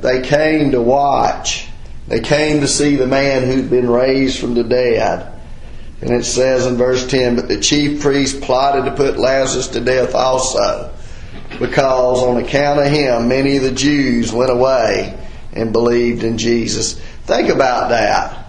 They 0.00 0.22
came 0.22 0.70
to 0.70 0.80
watch. 0.80 1.68
They 2.06 2.20
came 2.20 2.60
to 2.60 2.68
see 2.68 2.94
the 2.94 3.06
man 3.06 3.50
who'd 3.50 3.68
been 3.68 3.90
raised 3.90 4.38
from 4.38 4.54
the 4.54 4.62
dead. 4.62 5.32
And 6.00 6.10
it 6.10 6.24
says 6.24 6.66
in 6.66 6.76
verse 6.76 7.04
10, 7.06 7.34
But 7.34 7.48
the 7.48 7.60
chief 7.60 8.00
priests 8.00 8.38
plotted 8.38 8.84
to 8.84 8.92
put 8.92 9.18
Lazarus 9.18 9.68
to 9.68 9.80
death 9.80 10.14
also, 10.14 10.94
because 11.58 12.22
on 12.22 12.36
account 12.36 12.78
of 12.78 12.86
him 12.86 13.28
many 13.28 13.56
of 13.56 13.64
the 13.64 13.72
Jews 13.72 14.32
went 14.32 14.52
away 14.52 15.18
and 15.52 15.72
believed 15.72 16.22
in 16.22 16.38
Jesus. 16.38 17.00
Think 17.24 17.48
about 17.48 17.88
that. 17.88 18.45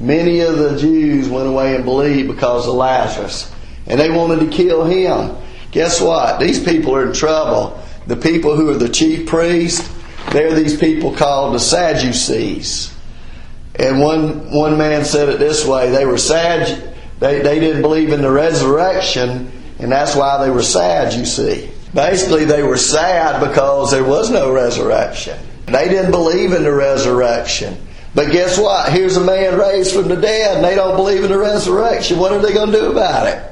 Many 0.00 0.40
of 0.40 0.58
the 0.58 0.78
Jews 0.78 1.28
went 1.28 1.48
away 1.48 1.74
and 1.74 1.84
believed 1.84 2.28
because 2.28 2.66
of 2.66 2.74
Lazarus. 2.74 3.52
And 3.86 3.98
they 3.98 4.10
wanted 4.10 4.40
to 4.40 4.56
kill 4.56 4.84
him. 4.84 5.36
Guess 5.72 6.00
what? 6.00 6.38
These 6.38 6.62
people 6.62 6.94
are 6.94 7.06
in 7.06 7.12
trouble. 7.12 7.82
The 8.06 8.16
people 8.16 8.56
who 8.56 8.70
are 8.70 8.76
the 8.76 8.88
chief 8.88 9.28
priests, 9.28 9.88
they're 10.30 10.54
these 10.54 10.78
people 10.78 11.14
called 11.14 11.54
the 11.54 11.60
Sadducees. 11.60 12.94
And 13.74 14.00
one, 14.00 14.50
one 14.50 14.78
man 14.78 15.04
said 15.04 15.28
it 15.28 15.38
this 15.38 15.66
way 15.66 15.90
they 15.90 16.04
were 16.04 16.18
sad, 16.18 16.94
they, 17.20 17.40
they 17.40 17.60
didn't 17.60 17.82
believe 17.82 18.12
in 18.12 18.22
the 18.22 18.30
resurrection, 18.30 19.50
and 19.78 19.92
that's 19.92 20.16
why 20.16 20.44
they 20.44 20.50
were 20.50 20.62
sad, 20.62 21.12
you 21.14 21.24
see. 21.24 21.70
Basically, 21.94 22.44
they 22.44 22.62
were 22.62 22.76
sad 22.76 23.46
because 23.46 23.90
there 23.90 24.04
was 24.04 24.30
no 24.30 24.52
resurrection. 24.52 25.38
They 25.66 25.88
didn't 25.88 26.10
believe 26.10 26.52
in 26.52 26.62
the 26.62 26.72
resurrection. 26.72 27.76
But 28.18 28.32
guess 28.32 28.58
what? 28.58 28.90
Here's 28.90 29.16
a 29.16 29.20
man 29.20 29.56
raised 29.56 29.94
from 29.94 30.08
the 30.08 30.16
dead 30.16 30.56
and 30.56 30.64
they 30.64 30.74
don't 30.74 30.96
believe 30.96 31.22
in 31.22 31.30
the 31.30 31.38
resurrection. 31.38 32.18
What 32.18 32.32
are 32.32 32.40
they 32.40 32.52
going 32.52 32.72
to 32.72 32.76
do 32.76 32.90
about 32.90 33.28
it? 33.28 33.48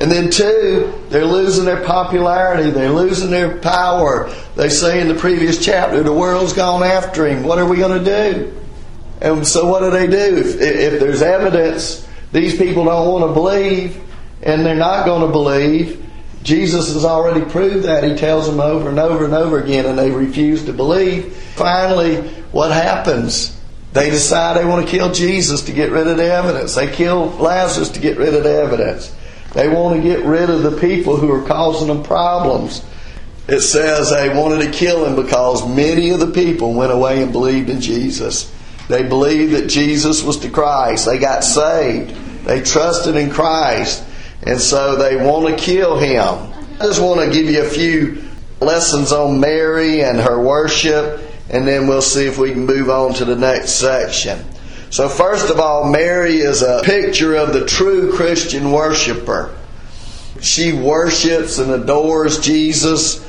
And 0.00 0.10
then, 0.10 0.30
two, 0.30 0.92
they're 1.10 1.24
losing 1.24 1.64
their 1.64 1.84
popularity. 1.84 2.72
They're 2.72 2.90
losing 2.90 3.30
their 3.30 3.58
power. 3.58 4.34
They 4.56 4.68
say 4.68 5.00
in 5.00 5.06
the 5.06 5.14
previous 5.14 5.64
chapter, 5.64 6.02
the 6.02 6.12
world's 6.12 6.54
gone 6.54 6.82
after 6.82 7.24
him. 7.24 7.44
What 7.44 7.60
are 7.60 7.68
we 7.68 7.76
going 7.76 8.04
to 8.04 8.04
do? 8.04 8.60
And 9.20 9.46
so, 9.46 9.70
what 9.70 9.78
do 9.78 9.92
they 9.92 10.08
do? 10.08 10.38
If, 10.38 10.60
if 10.60 10.98
there's 10.98 11.22
evidence 11.22 12.04
these 12.32 12.58
people 12.58 12.86
don't 12.86 13.12
want 13.12 13.30
to 13.30 13.32
believe 13.32 14.02
and 14.42 14.66
they're 14.66 14.74
not 14.74 15.06
going 15.06 15.24
to 15.24 15.30
believe, 15.30 16.04
Jesus 16.42 16.92
has 16.94 17.04
already 17.04 17.48
proved 17.48 17.84
that. 17.84 18.02
He 18.02 18.16
tells 18.16 18.48
them 18.48 18.58
over 18.58 18.88
and 18.88 18.98
over 18.98 19.24
and 19.24 19.34
over 19.34 19.60
again, 19.60 19.86
and 19.86 19.96
they 19.96 20.10
refuse 20.10 20.64
to 20.64 20.72
believe. 20.72 21.32
Finally, 21.32 22.22
what 22.50 22.72
happens? 22.72 23.54
They 23.94 24.10
decide 24.10 24.56
they 24.56 24.64
want 24.64 24.84
to 24.84 24.90
kill 24.90 25.12
Jesus 25.12 25.62
to 25.62 25.72
get 25.72 25.92
rid 25.92 26.08
of 26.08 26.16
the 26.16 26.24
evidence. 26.24 26.74
They 26.74 26.92
kill 26.92 27.28
Lazarus 27.30 27.90
to 27.90 28.00
get 28.00 28.18
rid 28.18 28.34
of 28.34 28.42
the 28.42 28.52
evidence. 28.52 29.14
They 29.52 29.68
want 29.68 29.96
to 29.96 30.02
get 30.02 30.24
rid 30.24 30.50
of 30.50 30.64
the 30.64 30.76
people 30.80 31.16
who 31.16 31.30
are 31.30 31.46
causing 31.46 31.86
them 31.86 32.02
problems. 32.02 32.84
It 33.46 33.60
says 33.60 34.10
they 34.10 34.36
wanted 34.36 34.64
to 34.64 34.72
kill 34.76 35.06
him 35.06 35.14
because 35.14 35.64
many 35.68 36.10
of 36.10 36.18
the 36.18 36.32
people 36.32 36.74
went 36.74 36.90
away 36.90 37.22
and 37.22 37.30
believed 37.30 37.70
in 37.70 37.80
Jesus. 37.80 38.52
They 38.88 39.04
believed 39.04 39.52
that 39.54 39.68
Jesus 39.68 40.24
was 40.24 40.40
the 40.40 40.50
Christ. 40.50 41.06
They 41.06 41.18
got 41.18 41.44
saved. 41.44 42.10
They 42.46 42.62
trusted 42.62 43.14
in 43.14 43.30
Christ. 43.30 44.02
And 44.42 44.60
so 44.60 44.96
they 44.96 45.24
want 45.24 45.56
to 45.56 45.62
kill 45.62 45.98
him. 45.98 46.52
I 46.80 46.86
just 46.86 47.00
want 47.00 47.20
to 47.20 47.30
give 47.30 47.48
you 47.48 47.62
a 47.62 47.68
few 47.68 48.24
lessons 48.60 49.12
on 49.12 49.38
Mary 49.38 50.02
and 50.02 50.18
her 50.18 50.42
worship 50.42 51.20
and 51.54 51.68
then 51.68 51.86
we'll 51.86 52.02
see 52.02 52.26
if 52.26 52.36
we 52.36 52.50
can 52.50 52.66
move 52.66 52.90
on 52.90 53.14
to 53.14 53.24
the 53.24 53.36
next 53.36 53.76
section. 53.76 54.44
So, 54.90 55.08
first 55.08 55.50
of 55.50 55.60
all, 55.60 55.88
Mary 55.88 56.38
is 56.38 56.62
a 56.62 56.82
picture 56.82 57.36
of 57.36 57.52
the 57.52 57.64
true 57.64 58.12
Christian 58.12 58.72
worshiper. 58.72 59.56
She 60.40 60.72
worships 60.72 61.58
and 61.58 61.70
adores 61.70 62.40
Jesus. 62.40 63.24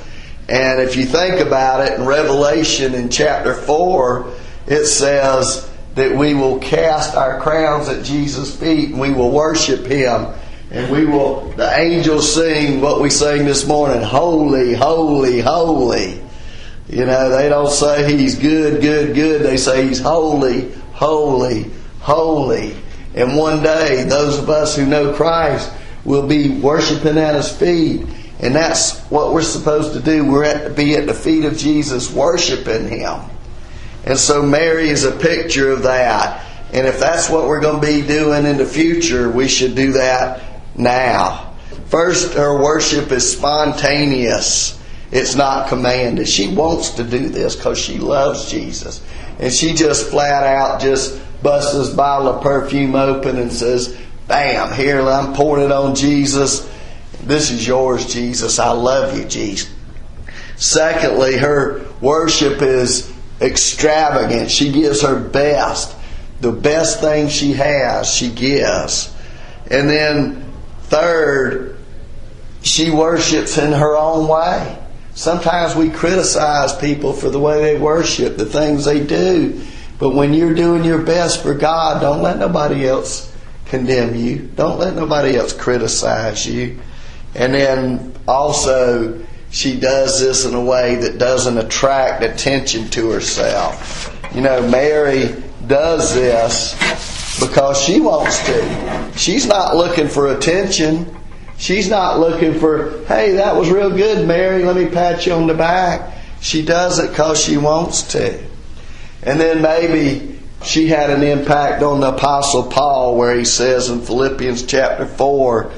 And 0.49 0.81
if 0.81 0.95
you 0.95 1.05
think 1.05 1.39
about 1.39 1.87
it, 1.87 1.99
in 1.99 2.05
Revelation 2.07 2.95
in 2.95 3.09
chapter 3.09 3.53
4, 3.53 4.33
it 4.65 4.85
says 4.85 5.71
that 5.93 6.17
we 6.17 6.33
will 6.33 6.57
cast 6.57 7.15
our 7.15 7.39
crowns 7.39 7.89
at 7.89 8.03
Jesus' 8.03 8.55
feet 8.55 8.89
and 8.89 8.99
we 8.99 9.13
will 9.13 9.29
worship 9.29 9.85
Him. 9.85 10.33
And 10.71 10.91
we 10.91 11.05
will, 11.05 11.51
the 11.51 11.79
angels 11.79 12.33
sing 12.33 12.81
what 12.81 13.01
we 13.01 13.11
sang 13.11 13.45
this 13.45 13.67
morning 13.67 14.01
Holy, 14.01 14.73
holy, 14.73 15.41
holy. 15.41 16.24
You 16.87 17.05
know, 17.05 17.29
they 17.29 17.49
don't 17.49 17.71
say 17.71 18.17
he's 18.17 18.35
good, 18.35 18.81
good, 18.81 19.15
good. 19.15 19.41
They 19.41 19.57
say 19.57 19.87
he's 19.87 19.99
holy, 19.99 20.71
holy, 20.93 21.71
holy. 21.99 22.75
And 23.15 23.37
one 23.37 23.63
day, 23.63 24.03
those 24.03 24.37
of 24.37 24.49
us 24.49 24.75
who 24.75 24.85
know 24.85 25.13
Christ 25.13 25.71
will 26.03 26.27
be 26.27 26.49
worshiping 26.59 27.17
at 27.17 27.35
his 27.35 27.51
feet. 27.51 28.05
And 28.39 28.53
that's 28.53 28.99
what 29.03 29.33
we're 29.33 29.41
supposed 29.41 29.93
to 29.93 29.99
do. 29.99 30.29
We're 30.29 30.43
at, 30.43 30.63
to 30.65 30.69
be 30.69 30.95
at 30.95 31.07
the 31.07 31.13
feet 31.13 31.45
of 31.45 31.57
Jesus, 31.57 32.11
worshiping 32.11 32.87
him. 32.87 33.21
And 34.05 34.19
so 34.19 34.43
Mary 34.43 34.89
is 34.89 35.03
a 35.03 35.11
picture 35.11 35.71
of 35.71 35.83
that. 35.83 36.45
And 36.71 36.85
if 36.85 36.99
that's 36.99 37.29
what 37.29 37.47
we're 37.47 37.61
going 37.61 37.81
to 37.81 37.87
be 37.87 38.05
doing 38.05 38.45
in 38.45 38.57
the 38.57 38.65
future, 38.65 39.29
we 39.29 39.47
should 39.47 39.75
do 39.75 39.93
that 39.93 40.43
now. 40.77 41.53
First, 41.87 42.33
her 42.33 42.61
worship 42.61 43.11
is 43.11 43.31
spontaneous. 43.31 44.79
It's 45.15 45.33
not 45.33 45.69
commanded. 45.69 46.27
She 46.27 46.53
wants 46.53 46.89
to 46.95 47.03
do 47.05 47.29
this 47.29 47.55
because 47.55 47.79
she 47.79 47.99
loves 47.99 48.51
Jesus. 48.51 49.01
And 49.39 49.51
she 49.51 49.73
just 49.73 50.09
flat 50.09 50.43
out 50.43 50.81
just 50.81 51.17
busts 51.41 51.73
this 51.73 51.89
bottle 51.89 52.27
of 52.27 52.43
perfume 52.43 52.95
open 52.95 53.37
and 53.37 53.49
says, 53.49 53.97
Bam, 54.27 54.73
here, 54.73 54.99
I'm 54.99 55.33
pouring 55.33 55.63
it 55.63 55.71
on 55.71 55.95
Jesus. 55.95 56.69
This 57.23 57.49
is 57.49 57.65
yours, 57.65 58.13
Jesus. 58.13 58.59
I 58.59 58.71
love 58.71 59.17
you, 59.17 59.23
Jesus. 59.23 59.73
Secondly, 60.57 61.37
her 61.37 61.85
worship 62.01 62.61
is 62.61 63.09
extravagant. 63.39 64.51
She 64.51 64.73
gives 64.73 65.01
her 65.01 65.17
best. 65.17 65.95
The 66.41 66.51
best 66.51 66.99
thing 66.99 67.29
she 67.29 67.53
has, 67.53 68.13
she 68.13 68.29
gives. 68.29 69.15
And 69.71 69.89
then, 69.89 70.51
third, 70.81 71.77
she 72.63 72.89
worships 72.89 73.57
in 73.57 73.71
her 73.71 73.95
own 73.95 74.27
way. 74.27 74.81
Sometimes 75.15 75.75
we 75.75 75.89
criticize 75.89 76.75
people 76.75 77.13
for 77.13 77.29
the 77.29 77.39
way 77.39 77.61
they 77.61 77.79
worship, 77.79 78.37
the 78.37 78.45
things 78.45 78.83
they 78.85 79.03
do. 79.03 79.61
But 79.97 80.13
when 80.13 80.33
you're 80.33 80.53
doing 80.53 80.83
your 80.83 81.01
best 81.01 81.41
for 81.41 81.53
God, 81.53 82.01
don't 82.01 82.21
let 82.21 82.37
nobody 82.37 82.85
else 82.85 83.33
condemn 83.65 84.15
you. 84.15 84.39
Don't 84.55 84.77
let 84.77 84.93
nobody 84.93 85.37
else 85.37 85.53
criticize 85.53 86.45
you. 86.45 86.79
And 87.33 87.53
then 87.53 88.13
also, 88.27 89.25
she 89.51 89.79
does 89.79 90.19
this 90.19 90.45
in 90.45 90.53
a 90.53 90.63
way 90.63 90.95
that 90.95 91.17
doesn't 91.17 91.57
attract 91.57 92.21
attention 92.21 92.89
to 92.89 93.09
herself. 93.11 94.11
You 94.35 94.41
know, 94.41 94.67
Mary 94.67 95.33
does 95.65 96.13
this 96.13 96.73
because 97.39 97.81
she 97.81 98.01
wants 98.01 98.45
to. 98.47 99.11
She's 99.15 99.47
not 99.47 99.77
looking 99.77 100.09
for 100.09 100.35
attention. 100.35 101.14
She's 101.57 101.89
not 101.89 102.19
looking 102.19 102.59
for, 102.59 103.03
hey, 103.05 103.33
that 103.33 103.55
was 103.55 103.69
real 103.69 103.89
good, 103.89 104.27
Mary, 104.27 104.63
let 104.63 104.75
me 104.75 104.87
pat 104.87 105.25
you 105.25 105.33
on 105.33 105.47
the 105.47 105.53
back. 105.53 106.13
She 106.41 106.63
does 106.63 106.99
it 106.99 107.09
because 107.09 107.41
she 107.41 107.57
wants 107.57 108.03
to. 108.13 108.43
And 109.23 109.39
then 109.39 109.61
maybe 109.61 110.39
she 110.63 110.87
had 110.87 111.09
an 111.09 111.23
impact 111.23 111.81
on 111.81 112.01
the 112.01 112.09
Apostle 112.09 112.63
Paul, 112.63 113.17
where 113.17 113.35
he 113.35 113.45
says 113.45 113.89
in 113.89 114.01
Philippians 114.01 114.65
chapter 114.65 115.05
4, 115.05 115.71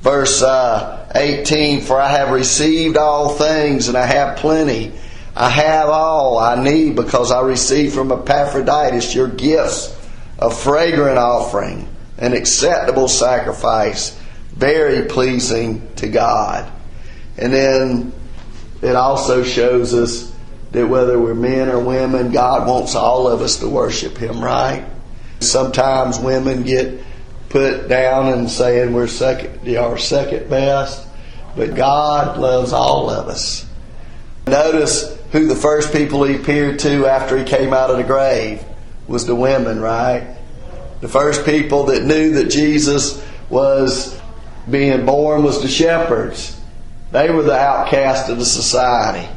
verse 0.00 0.42
uh, 0.42 1.10
18, 1.14 1.80
For 1.80 2.00
I 2.00 2.10
have 2.10 2.30
received 2.30 2.96
all 2.96 3.30
things, 3.30 3.88
and 3.88 3.96
I 3.96 4.06
have 4.06 4.38
plenty. 4.38 4.92
I 5.36 5.50
have 5.50 5.88
all 5.88 6.38
I 6.38 6.62
need 6.62 6.94
because 6.94 7.32
I 7.32 7.40
received 7.40 7.94
from 7.94 8.12
Epaphroditus 8.12 9.14
your 9.14 9.28
gifts, 9.28 9.96
a 10.38 10.50
fragrant 10.50 11.18
offering, 11.18 11.88
an 12.18 12.34
acceptable 12.34 13.08
sacrifice, 13.08 14.18
very 14.54 15.06
pleasing 15.06 15.94
to 15.96 16.08
God. 16.08 16.70
And 17.36 17.52
then 17.52 18.12
it 18.82 18.96
also 18.96 19.42
shows 19.42 19.92
us 19.92 20.32
that 20.70 20.86
whether 20.86 21.18
we're 21.18 21.34
men 21.34 21.68
or 21.68 21.80
women, 21.80 22.32
God 22.32 22.68
wants 22.68 22.94
all 22.94 23.26
of 23.28 23.40
us 23.40 23.58
to 23.60 23.68
worship 23.68 24.16
Him, 24.16 24.42
right? 24.42 24.84
Sometimes 25.40 26.18
women 26.18 26.62
get 26.62 27.00
put 27.48 27.88
down 27.88 28.32
and 28.32 28.50
saying 28.50 28.92
we're 28.92 29.06
second, 29.06 29.76
are 29.76 29.98
second 29.98 30.48
best, 30.48 31.06
but 31.56 31.74
God 31.74 32.38
loves 32.38 32.72
all 32.72 33.10
of 33.10 33.28
us. 33.28 33.68
Notice 34.46 35.16
who 35.32 35.46
the 35.46 35.56
first 35.56 35.92
people 35.92 36.24
He 36.24 36.36
appeared 36.36 36.78
to 36.80 37.06
after 37.06 37.36
He 37.36 37.44
came 37.44 37.72
out 37.72 37.90
of 37.90 37.96
the 37.96 38.04
grave 38.04 38.62
was 39.06 39.26
the 39.26 39.34
women, 39.34 39.80
right? 39.80 40.36
The 41.00 41.08
first 41.08 41.44
people 41.44 41.84
that 41.84 42.04
knew 42.04 42.34
that 42.34 42.50
Jesus 42.50 43.24
was 43.50 44.20
being 44.70 45.04
born 45.04 45.42
was 45.42 45.62
the 45.62 45.68
shepherds. 45.68 46.60
They 47.12 47.30
were 47.30 47.42
the 47.42 47.58
outcast 47.58 48.30
of 48.30 48.38
the 48.38 48.44
society. 48.44 49.28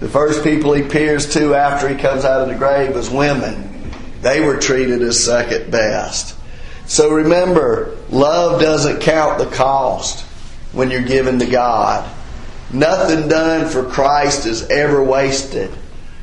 The 0.00 0.08
first 0.08 0.42
people 0.42 0.72
he 0.72 0.82
peers 0.82 1.32
to 1.34 1.54
after 1.54 1.88
he 1.88 1.94
comes 1.94 2.24
out 2.24 2.40
of 2.40 2.48
the 2.48 2.56
grave 2.56 2.96
is 2.96 3.08
women. 3.08 3.92
They 4.22 4.40
were 4.40 4.56
treated 4.56 5.02
as 5.02 5.24
second 5.24 5.70
best. 5.70 6.36
So 6.86 7.10
remember, 7.10 7.96
love 8.10 8.60
doesn't 8.60 9.00
count 9.00 9.38
the 9.38 9.46
cost 9.46 10.24
when 10.72 10.90
you're 10.90 11.02
given 11.02 11.38
to 11.38 11.46
God. 11.46 12.10
Nothing 12.72 13.28
done 13.28 13.68
for 13.68 13.84
Christ 13.84 14.46
is 14.46 14.68
ever 14.70 15.02
wasted. 15.02 15.70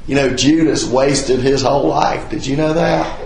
You 0.07 0.15
know, 0.15 0.35
Judas 0.35 0.85
wasted 0.85 1.39
his 1.39 1.61
whole 1.61 1.87
life. 1.87 2.29
Did 2.29 2.45
you 2.45 2.57
know 2.57 2.73
that? 2.73 3.19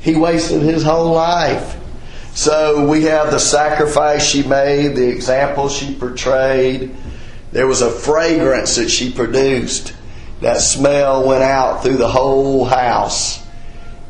He 0.00 0.14
wasted 0.14 0.62
his 0.62 0.82
whole 0.82 1.12
life. 1.12 1.76
So 2.34 2.86
we 2.86 3.02
have 3.02 3.30
the 3.30 3.38
sacrifice 3.38 4.26
she 4.26 4.42
made, 4.42 4.96
the 4.96 5.08
example 5.08 5.68
she 5.68 5.94
portrayed, 5.94 6.94
there 7.52 7.66
was 7.66 7.82
a 7.82 7.90
fragrance 7.90 8.76
that 8.76 8.88
she 8.88 9.12
produced. 9.12 9.94
That 10.40 10.60
smell 10.60 11.28
went 11.28 11.42
out 11.42 11.82
through 11.82 11.98
the 11.98 12.08
whole 12.08 12.64
house. 12.64 13.46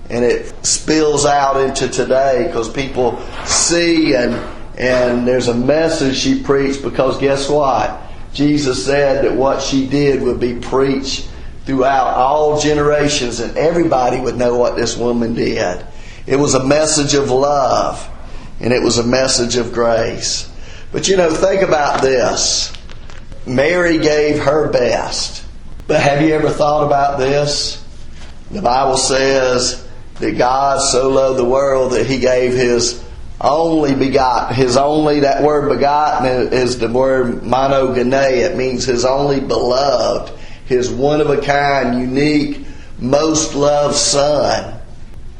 And 0.09 0.25
it 0.25 0.65
spills 0.65 1.27
out 1.27 1.61
into 1.61 1.89
today 1.89 2.45
because 2.47 2.69
people 2.71 3.21
see 3.45 4.15
and 4.15 4.35
and 4.79 5.29
there's 5.29 5.49
a 5.49 5.55
message 5.55 6.17
she 6.17 6.43
preached 6.43 6.83
because 6.83 7.19
guess 7.19 7.49
what? 7.49 8.01
Jesus 8.33 8.87
said 8.87 9.25
that 9.25 9.37
what 9.37 9.61
she 9.61 9.87
did 9.87 10.23
would 10.23 10.41
be 10.41 10.55
preached 10.59 11.29
throughout 11.67 12.15
all 12.17 12.59
generations 12.59 13.41
and 13.41 13.57
everybody 13.59 14.19
would 14.19 14.37
know 14.37 14.57
what 14.57 14.77
this 14.77 14.97
woman 14.97 15.35
did. 15.35 15.85
It 16.27 16.37
was 16.37 16.55
a 16.55 16.65
message 16.65 17.15
of 17.15 17.31
love 17.31 18.09
and 18.63 18.73
it 18.73 18.83
was 18.83 18.97
a 18.97 19.05
message 19.05 19.57
of 19.57 19.73
grace. 19.73 20.51
But 20.93 21.09
you 21.09 21.17
know, 21.17 21.31
think 21.31 21.63
about 21.63 22.01
this. 22.01 22.73
Mary 23.47 23.99
gave 23.99 24.39
her 24.39 24.71
best. 24.71 25.45
But 25.87 26.01
have 26.01 26.23
you 26.23 26.33
ever 26.35 26.49
thought 26.49 26.87
about 26.87 27.19
this? 27.19 27.85
The 28.51 28.63
Bible 28.63 28.97
says 28.97 29.87
that 30.21 30.39
God 30.39 30.81
so 30.81 31.11
loved 31.11 31.39
the 31.39 31.45
world 31.45 31.93
that 31.93 32.07
he 32.07 32.21
gave 32.21 32.53
his 32.53 33.03
only 33.41 33.95
begotten. 33.95 34.55
His 34.55 34.77
only, 34.77 35.21
that 35.21 35.43
word 35.43 35.69
begotten 35.69 36.53
is 36.53 36.79
the 36.79 36.89
word 36.89 37.41
monogene. 37.41 38.13
It 38.13 38.57
means 38.57 38.85
his 38.85 39.05
only 39.05 39.41
beloved, 39.41 40.33
his 40.67 40.91
one 40.91 41.21
of 41.21 41.31
a 41.31 41.41
kind, 41.41 42.01
unique, 42.01 42.65
most 42.99 43.55
loved 43.55 43.97
son. 43.97 44.81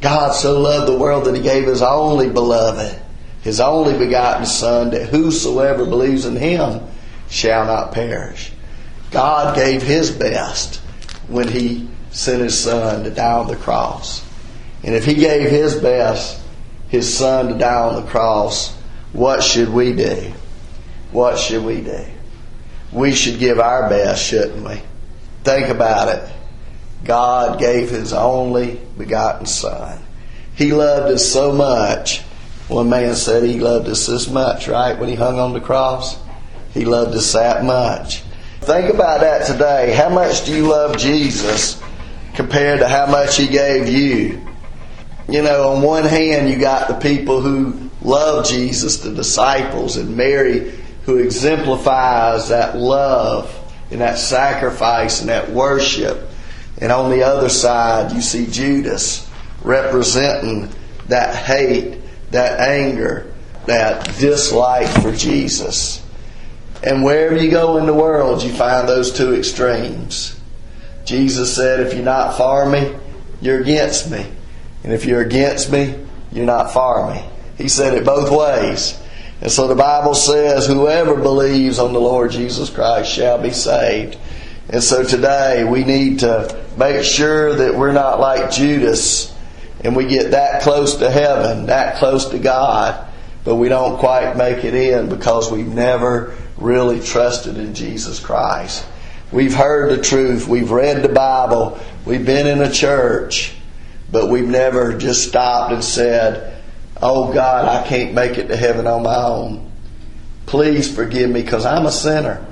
God 0.01 0.33
so 0.33 0.61
loved 0.61 0.89
the 0.89 0.99
world 0.99 1.27
that 1.27 1.37
he 1.37 1.43
gave 1.43 1.67
his 1.67 1.81
only 1.81 2.29
beloved, 2.29 3.01
his 3.43 3.61
only 3.61 3.99
begotten 3.99 4.47
son, 4.47 4.91
that 4.91 5.09
whosoever 5.09 5.85
believes 5.85 6.25
in 6.25 6.37
him 6.37 6.81
shall 7.29 7.67
not 7.67 7.93
perish. 7.93 8.53
God 9.13 9.55
gave 9.55 9.83
His 9.83 10.11
best 10.11 10.77
when 11.29 11.47
He 11.49 11.89
sent 12.11 12.43
His 12.43 12.59
Son 12.59 13.05
to 13.05 13.11
die 13.11 13.33
on 13.33 13.47
the 13.47 13.57
cross. 13.57 14.27
And 14.83 14.95
if 14.95 15.05
He 15.05 15.15
gave 15.15 15.51
His 15.51 15.77
best, 15.77 16.41
His 16.89 17.13
Son 17.15 17.49
to 17.49 17.59
die 17.59 17.75
on 17.75 18.03
the 18.03 18.11
cross, 18.11 18.75
what 19.13 19.43
should 19.43 19.69
we 19.69 19.93
do? 19.93 20.33
What 21.13 21.39
should 21.39 21.65
we 21.65 21.83
do? 21.83 22.05
We 22.91 23.13
should 23.15 23.39
give 23.39 23.61
our 23.61 23.89
best, 23.89 24.25
shouldn't 24.25 24.67
we? 24.67 24.81
Think 25.45 25.69
about 25.69 26.09
it. 26.09 26.33
God 27.05 27.59
gave 27.59 27.91
His 27.91 28.13
only 28.13 28.81
begotten 28.97 29.47
Son. 29.47 30.03
He 30.55 30.73
loved 30.73 31.13
us 31.13 31.27
so 31.31 31.53
much. 31.53 32.23
One 32.73 32.89
man 32.89 33.15
said 33.15 33.45
he 33.45 33.61
loved 33.61 33.87
us 33.89 34.07
this 34.07 34.31
much, 34.31 34.67
right, 34.67 34.99
when 34.99 35.11
he 35.11 35.15
hung 35.15 35.39
on 35.39 35.53
the 35.53 35.61
cross? 35.61 36.19
He 36.73 36.87
loved 36.87 37.15
us 37.15 37.33
that 37.35 37.65
much. 37.65 38.23
Think 38.63 38.95
about 38.95 39.21
that 39.21 39.47
today. 39.47 39.93
How 39.93 40.09
much 40.09 40.47
do 40.47 40.55
you 40.55 40.69
love 40.69 40.97
Jesus 40.97 41.83
compared 42.35 42.79
to 42.79 42.89
how 42.89 43.07
much 43.07 43.37
He 43.37 43.49
gave 43.49 43.89
you? 43.89 44.41
You 45.29 45.43
know, 45.43 45.71
on 45.71 45.83
one 45.83 46.05
hand, 46.05 46.49
you 46.49 46.59
got 46.59 46.89
the 46.89 46.95
people 46.95 47.43
who 47.43 47.91
love 48.03 48.47
Jesus, 48.47 48.99
the 48.99 49.13
disciples, 49.13 49.97
and 49.97 50.17
Mary, 50.17 50.73
who 51.05 51.19
exemplifies 51.19 52.49
that 52.49 52.77
love 52.77 53.55
and 53.91 54.01
that 54.01 54.17
sacrifice 54.17 55.21
and 55.21 55.29
that 55.29 55.51
worship. 55.51 56.31
And 56.79 56.91
on 56.91 57.11
the 57.11 57.23
other 57.25 57.49
side, 57.49 58.13
you 58.13 58.23
see 58.23 58.47
Judas 58.47 59.29
representing 59.63 60.71
that 61.09 61.35
hate, 61.35 62.02
that 62.33 62.61
anger, 62.61 63.33
that 63.67 64.05
dislike 64.19 64.89
for 65.03 65.13
Jesus. 65.13 66.05
And 66.83 67.05
wherever 67.05 67.37
you 67.37 67.51
go 67.51 67.77
in 67.77 67.87
the 67.87 67.95
world, 67.95 68.43
you 68.43 68.53
find 68.53 68.89
those 68.89 69.13
two 69.13 69.35
extremes. 69.35 70.39
Jesus 71.05 71.55
said, 71.55 71.81
if 71.81 71.95
you're 71.95 72.05
not 72.05 72.37
for 72.37 72.69
me, 72.69 72.95
you're 73.41 73.61
against 73.61 74.11
me. 74.11 74.27
And 74.83 74.93
if 74.93 75.05
you're 75.05 75.21
against 75.21 75.71
me, 75.71 75.95
you're 76.33 76.47
not 76.47 76.73
for 76.73 77.13
me. 77.13 77.25
He 77.57 77.69
said 77.69 77.95
it 77.95 78.05
both 78.05 78.31
ways. 78.31 78.99
And 79.41 79.51
so 79.51 79.69
the 79.69 79.75
Bible 79.75 80.15
says, 80.15 80.67
whoever 80.67 81.17
believes 81.17 81.79
on 81.79 81.93
the 81.93 82.01
Lord 82.01 82.31
Jesus 82.31 82.71
Christ 82.71 83.13
shall 83.13 83.41
be 83.41 83.51
saved. 83.51 84.17
And 84.69 84.83
so 84.83 85.05
today 85.05 85.65
we 85.65 85.85
need 85.85 86.21
to 86.21 86.65
make 86.77 87.05
sure 87.05 87.55
that 87.55 87.75
we're 87.75 87.93
not 87.93 88.21
like 88.21 88.51
Judas 88.51 89.32
and 89.85 89.97
we 89.97 90.07
get 90.07 90.31
that 90.31 90.63
close 90.63 90.97
to 90.97 91.11
heaven, 91.11 91.67
that 91.67 91.97
close 91.97 92.27
to 92.27 92.39
God, 92.39 93.09
but 93.45 93.57
we 93.57 93.69
don't 93.69 93.99
quite 93.99 94.37
make 94.37 94.65
it 94.65 94.75
in 94.75 95.09
because 95.09 95.51
we've 95.51 95.67
never 95.67 96.37
really 96.57 97.01
trusted 97.01 97.57
in 97.57 97.75
Jesus 97.75 98.21
Christ. 98.21 98.87
We've 99.33 99.55
heard 99.55 99.91
the 99.91 100.03
truth. 100.03 100.47
We've 100.47 100.71
read 100.71 101.03
the 101.03 101.09
Bible. 101.09 101.81
We've 102.05 102.25
been 102.25 102.47
in 102.47 102.61
a 102.61 102.71
church, 102.71 103.55
but 104.11 104.29
we've 104.29 104.47
never 104.47 104.97
just 104.97 105.27
stopped 105.27 105.73
and 105.73 105.83
said, 105.83 106.63
Oh 107.01 107.33
God, 107.33 107.67
I 107.67 107.87
can't 107.89 108.15
make 108.15 108.39
it 108.39 108.49
to 108.49 108.57
heaven 108.57 108.87
on 108.87 109.03
my 109.03 109.17
own. 109.17 109.73
Please 110.47 110.95
forgive 110.95 111.31
me 111.31 111.43
because 111.43 111.65
I'm 111.65 111.87
a 111.87 111.91
sinner. 111.91 112.47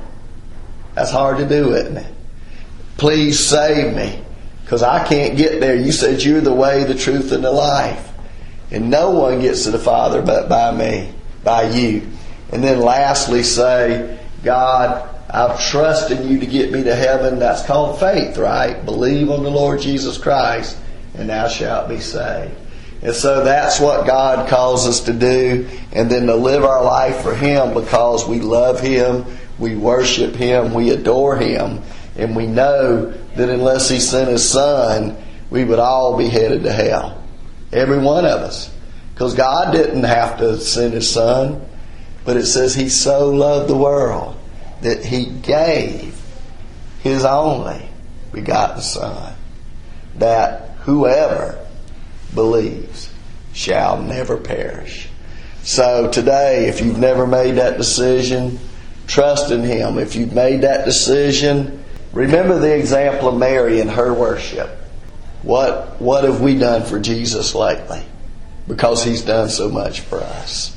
That's 0.94 1.10
hard 1.10 1.38
to 1.38 1.48
do, 1.48 1.74
isn't 1.74 1.98
it? 1.98 2.14
Please 2.96 3.38
save 3.38 3.94
me 3.94 4.24
because 4.70 4.84
I 4.84 5.04
can't 5.04 5.36
get 5.36 5.58
there. 5.58 5.74
You 5.74 5.90
said 5.90 6.22
you're 6.22 6.40
the 6.40 6.54
way, 6.54 6.84
the 6.84 6.94
truth, 6.94 7.32
and 7.32 7.42
the 7.42 7.50
life. 7.50 8.08
And 8.70 8.88
no 8.88 9.10
one 9.10 9.40
gets 9.40 9.64
to 9.64 9.72
the 9.72 9.80
Father 9.80 10.22
but 10.22 10.48
by 10.48 10.70
me, 10.70 11.12
by 11.42 11.70
you. 11.70 12.06
And 12.52 12.62
then 12.62 12.78
lastly, 12.78 13.42
say, 13.42 14.20
God, 14.44 15.12
I've 15.28 15.60
trusted 15.60 16.24
you 16.24 16.38
to 16.38 16.46
get 16.46 16.70
me 16.70 16.84
to 16.84 16.94
heaven. 16.94 17.40
That's 17.40 17.66
called 17.66 17.98
faith, 17.98 18.38
right? 18.38 18.84
Believe 18.84 19.28
on 19.28 19.42
the 19.42 19.50
Lord 19.50 19.80
Jesus 19.80 20.18
Christ, 20.18 20.78
and 21.14 21.30
thou 21.30 21.48
shalt 21.48 21.88
be 21.88 21.98
saved. 21.98 22.54
And 23.02 23.16
so 23.16 23.42
that's 23.42 23.80
what 23.80 24.06
God 24.06 24.48
calls 24.48 24.86
us 24.86 25.00
to 25.00 25.12
do, 25.12 25.68
and 25.90 26.08
then 26.08 26.26
to 26.26 26.36
live 26.36 26.62
our 26.62 26.84
life 26.84 27.22
for 27.22 27.34
Him 27.34 27.74
because 27.74 28.24
we 28.24 28.38
love 28.38 28.78
Him, 28.78 29.24
we 29.58 29.74
worship 29.74 30.36
Him, 30.36 30.74
we 30.74 30.90
adore 30.90 31.36
Him, 31.38 31.82
and 32.16 32.36
we 32.36 32.46
know 32.46 33.19
that 33.36 33.48
unless 33.48 33.88
He 33.88 34.00
sent 34.00 34.28
His 34.28 34.48
Son, 34.48 35.16
we 35.50 35.64
would 35.64 35.78
all 35.78 36.16
be 36.16 36.28
headed 36.28 36.62
to 36.64 36.72
hell. 36.72 37.22
Every 37.72 37.98
one 37.98 38.24
of 38.24 38.40
us. 38.40 38.72
Because 39.14 39.34
God 39.34 39.72
didn't 39.72 40.04
have 40.04 40.38
to 40.38 40.58
send 40.58 40.94
His 40.94 41.10
Son. 41.10 41.66
But 42.24 42.36
it 42.36 42.46
says 42.46 42.74
he 42.74 42.88
so 42.88 43.30
loved 43.30 43.68
the 43.68 43.76
world 43.76 44.36
that 44.82 45.04
he 45.04 45.26
gave 45.26 46.20
his 47.02 47.24
only 47.24 47.88
begotten 48.32 48.82
Son, 48.82 49.34
that 50.16 50.76
whoever 50.80 51.58
believes 52.34 53.10
shall 53.52 54.00
never 54.02 54.36
perish. 54.36 55.08
So 55.62 56.10
today, 56.10 56.68
if 56.68 56.80
you've 56.80 56.98
never 56.98 57.26
made 57.26 57.52
that 57.52 57.78
decision, 57.78 58.58
trust 59.06 59.50
in 59.50 59.62
Him. 59.62 59.98
If 59.98 60.14
you've 60.14 60.32
made 60.32 60.62
that 60.62 60.84
decision, 60.84 61.79
remember 62.12 62.58
the 62.58 62.76
example 62.76 63.28
of 63.28 63.36
Mary 63.36 63.80
in 63.80 63.88
her 63.88 64.12
worship. 64.12 64.70
What, 65.42 66.00
what 66.00 66.24
have 66.24 66.40
we 66.40 66.58
done 66.58 66.84
for 66.84 67.00
Jesus 67.00 67.54
lately? 67.54 68.04
Because 68.68 69.04
He's 69.04 69.22
done 69.22 69.48
so 69.48 69.68
much 69.68 70.00
for 70.00 70.18
us. 70.18 70.76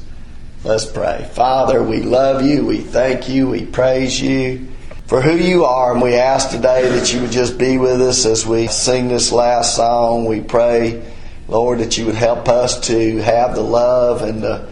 Let's 0.64 0.86
pray. 0.86 1.30
Father, 1.34 1.84
we 1.84 2.02
love 2.02 2.42
you. 2.46 2.66
We 2.66 2.80
thank 2.80 3.28
you. 3.28 3.50
We 3.50 3.66
praise 3.66 4.22
you 4.22 4.70
for 5.08 5.22
who 5.22 5.36
you 5.36 5.66
are. 5.66 5.92
And 5.92 6.02
we 6.02 6.16
ask 6.16 6.52
today 6.52 6.88
that 6.88 7.14
you 7.14 7.22
would 7.22 7.32
just 7.32 7.58
be 7.58 7.78
with 7.78 8.02
us 8.02 8.26
as 8.26 8.46
we 8.46 8.68
sing 8.68 9.10
this 9.10 9.34
last 9.34 9.76
song. 9.76 10.26
We 10.26 10.40
pray, 10.40 11.04
Lord, 11.50 11.80
that 11.80 11.98
you 11.98 12.06
would 12.06 12.16
help 12.16 12.48
us 12.48 12.88
to 12.88 13.18
have 13.18 13.56
the 13.56 13.62
love 13.62 14.22
and 14.22 14.42
the 14.42 14.70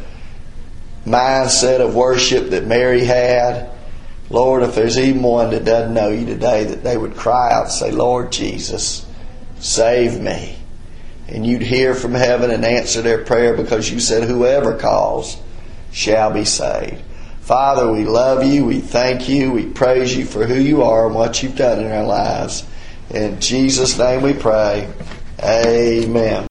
mindset 1.06 1.82
of 1.82 1.96
worship 1.96 2.52
that 2.52 2.66
Mary 2.66 3.04
had. 3.04 3.71
Lord, 4.32 4.64
if 4.64 4.76
there's 4.76 4.98
even 4.98 5.24
one 5.24 5.50
that 5.52 5.66
doesn't 5.66 5.94
know 5.94 6.08
you 6.08 6.26
today, 6.26 6.64
that 6.64 6.84
they 6.84 6.96
would 6.96 7.18
cry 7.18 7.52
out 7.52 7.64
and 7.64 7.72
say, 7.72 7.92
Lord 7.92 8.32
Jesus, 8.32 9.06
save 9.60 10.22
me. 10.22 10.58
And 11.28 11.46
you'd 11.46 11.62
hear 11.62 11.94
from 11.94 12.14
heaven 12.14 12.50
and 12.50 12.64
answer 12.64 13.02
their 13.02 13.26
prayer 13.26 13.56
because 13.56 13.92
you 13.92 14.00
said, 14.00 14.24
whoever 14.24 14.78
calls 14.78 15.38
shall 15.92 16.32
be 16.32 16.46
saved. 16.46 17.04
Father, 17.42 17.92
we 17.92 18.06
love 18.06 18.46
you. 18.46 18.64
We 18.64 18.80
thank 18.80 19.28
you. 19.28 19.52
We 19.52 19.66
praise 19.66 20.16
you 20.16 20.26
for 20.26 20.46
who 20.46 20.56
you 20.56 20.84
are 20.84 21.08
and 21.08 21.16
what 21.16 21.44
you've 21.44 21.58
done 21.58 21.84
in 21.84 21.92
our 21.92 22.06
lives. 22.06 22.66
In 23.10 23.42
Jesus' 23.42 23.98
name 23.98 24.22
we 24.22 24.34
pray. 24.34 24.90
Amen. 25.44 26.51